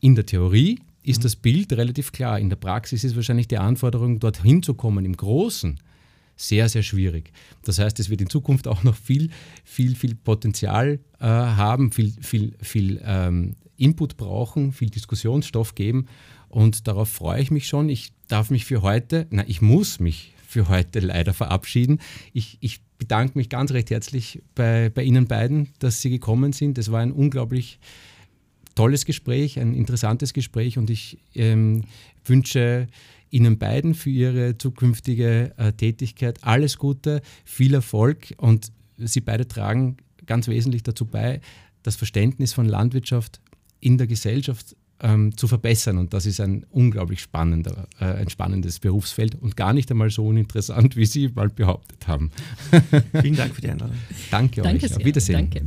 [0.00, 2.38] in der Theorie ist das Bild relativ klar.
[2.38, 5.78] In der Praxis ist wahrscheinlich die Anforderung, dorthin zu kommen im Großen,
[6.42, 7.32] sehr, sehr schwierig.
[7.64, 9.30] Das heißt, es wird in Zukunft auch noch viel,
[9.64, 16.06] viel, viel Potenzial äh, haben, viel, viel, viel ähm, Input brauchen, viel Diskussionsstoff geben.
[16.48, 17.88] Und darauf freue ich mich schon.
[17.88, 22.00] Ich darf mich für heute, na, ich muss mich für heute leider verabschieden.
[22.32, 26.76] Ich, ich bedanke mich ganz recht herzlich bei, bei Ihnen beiden, dass Sie gekommen sind.
[26.76, 27.78] Es war ein unglaublich
[28.74, 31.84] tolles Gespräch, ein interessantes Gespräch und ich ähm,
[32.24, 32.86] wünsche
[33.30, 39.96] Ihnen beiden für Ihre zukünftige äh, Tätigkeit alles Gute, viel Erfolg und Sie beide tragen
[40.26, 41.40] ganz wesentlich dazu bei,
[41.82, 43.40] das Verständnis von Landwirtschaft
[43.80, 48.78] in der Gesellschaft ähm, zu verbessern und das ist ein unglaublich spannender, äh, ein spannendes
[48.78, 52.30] Berufsfeld und gar nicht einmal so uninteressant, wie Sie mal behauptet haben.
[53.20, 53.96] Vielen Dank für die Einladung.
[54.30, 54.90] Danke, Danke euch.
[54.90, 54.98] sehr.
[54.98, 55.50] Auf Wiedersehen.
[55.50, 55.66] Danke.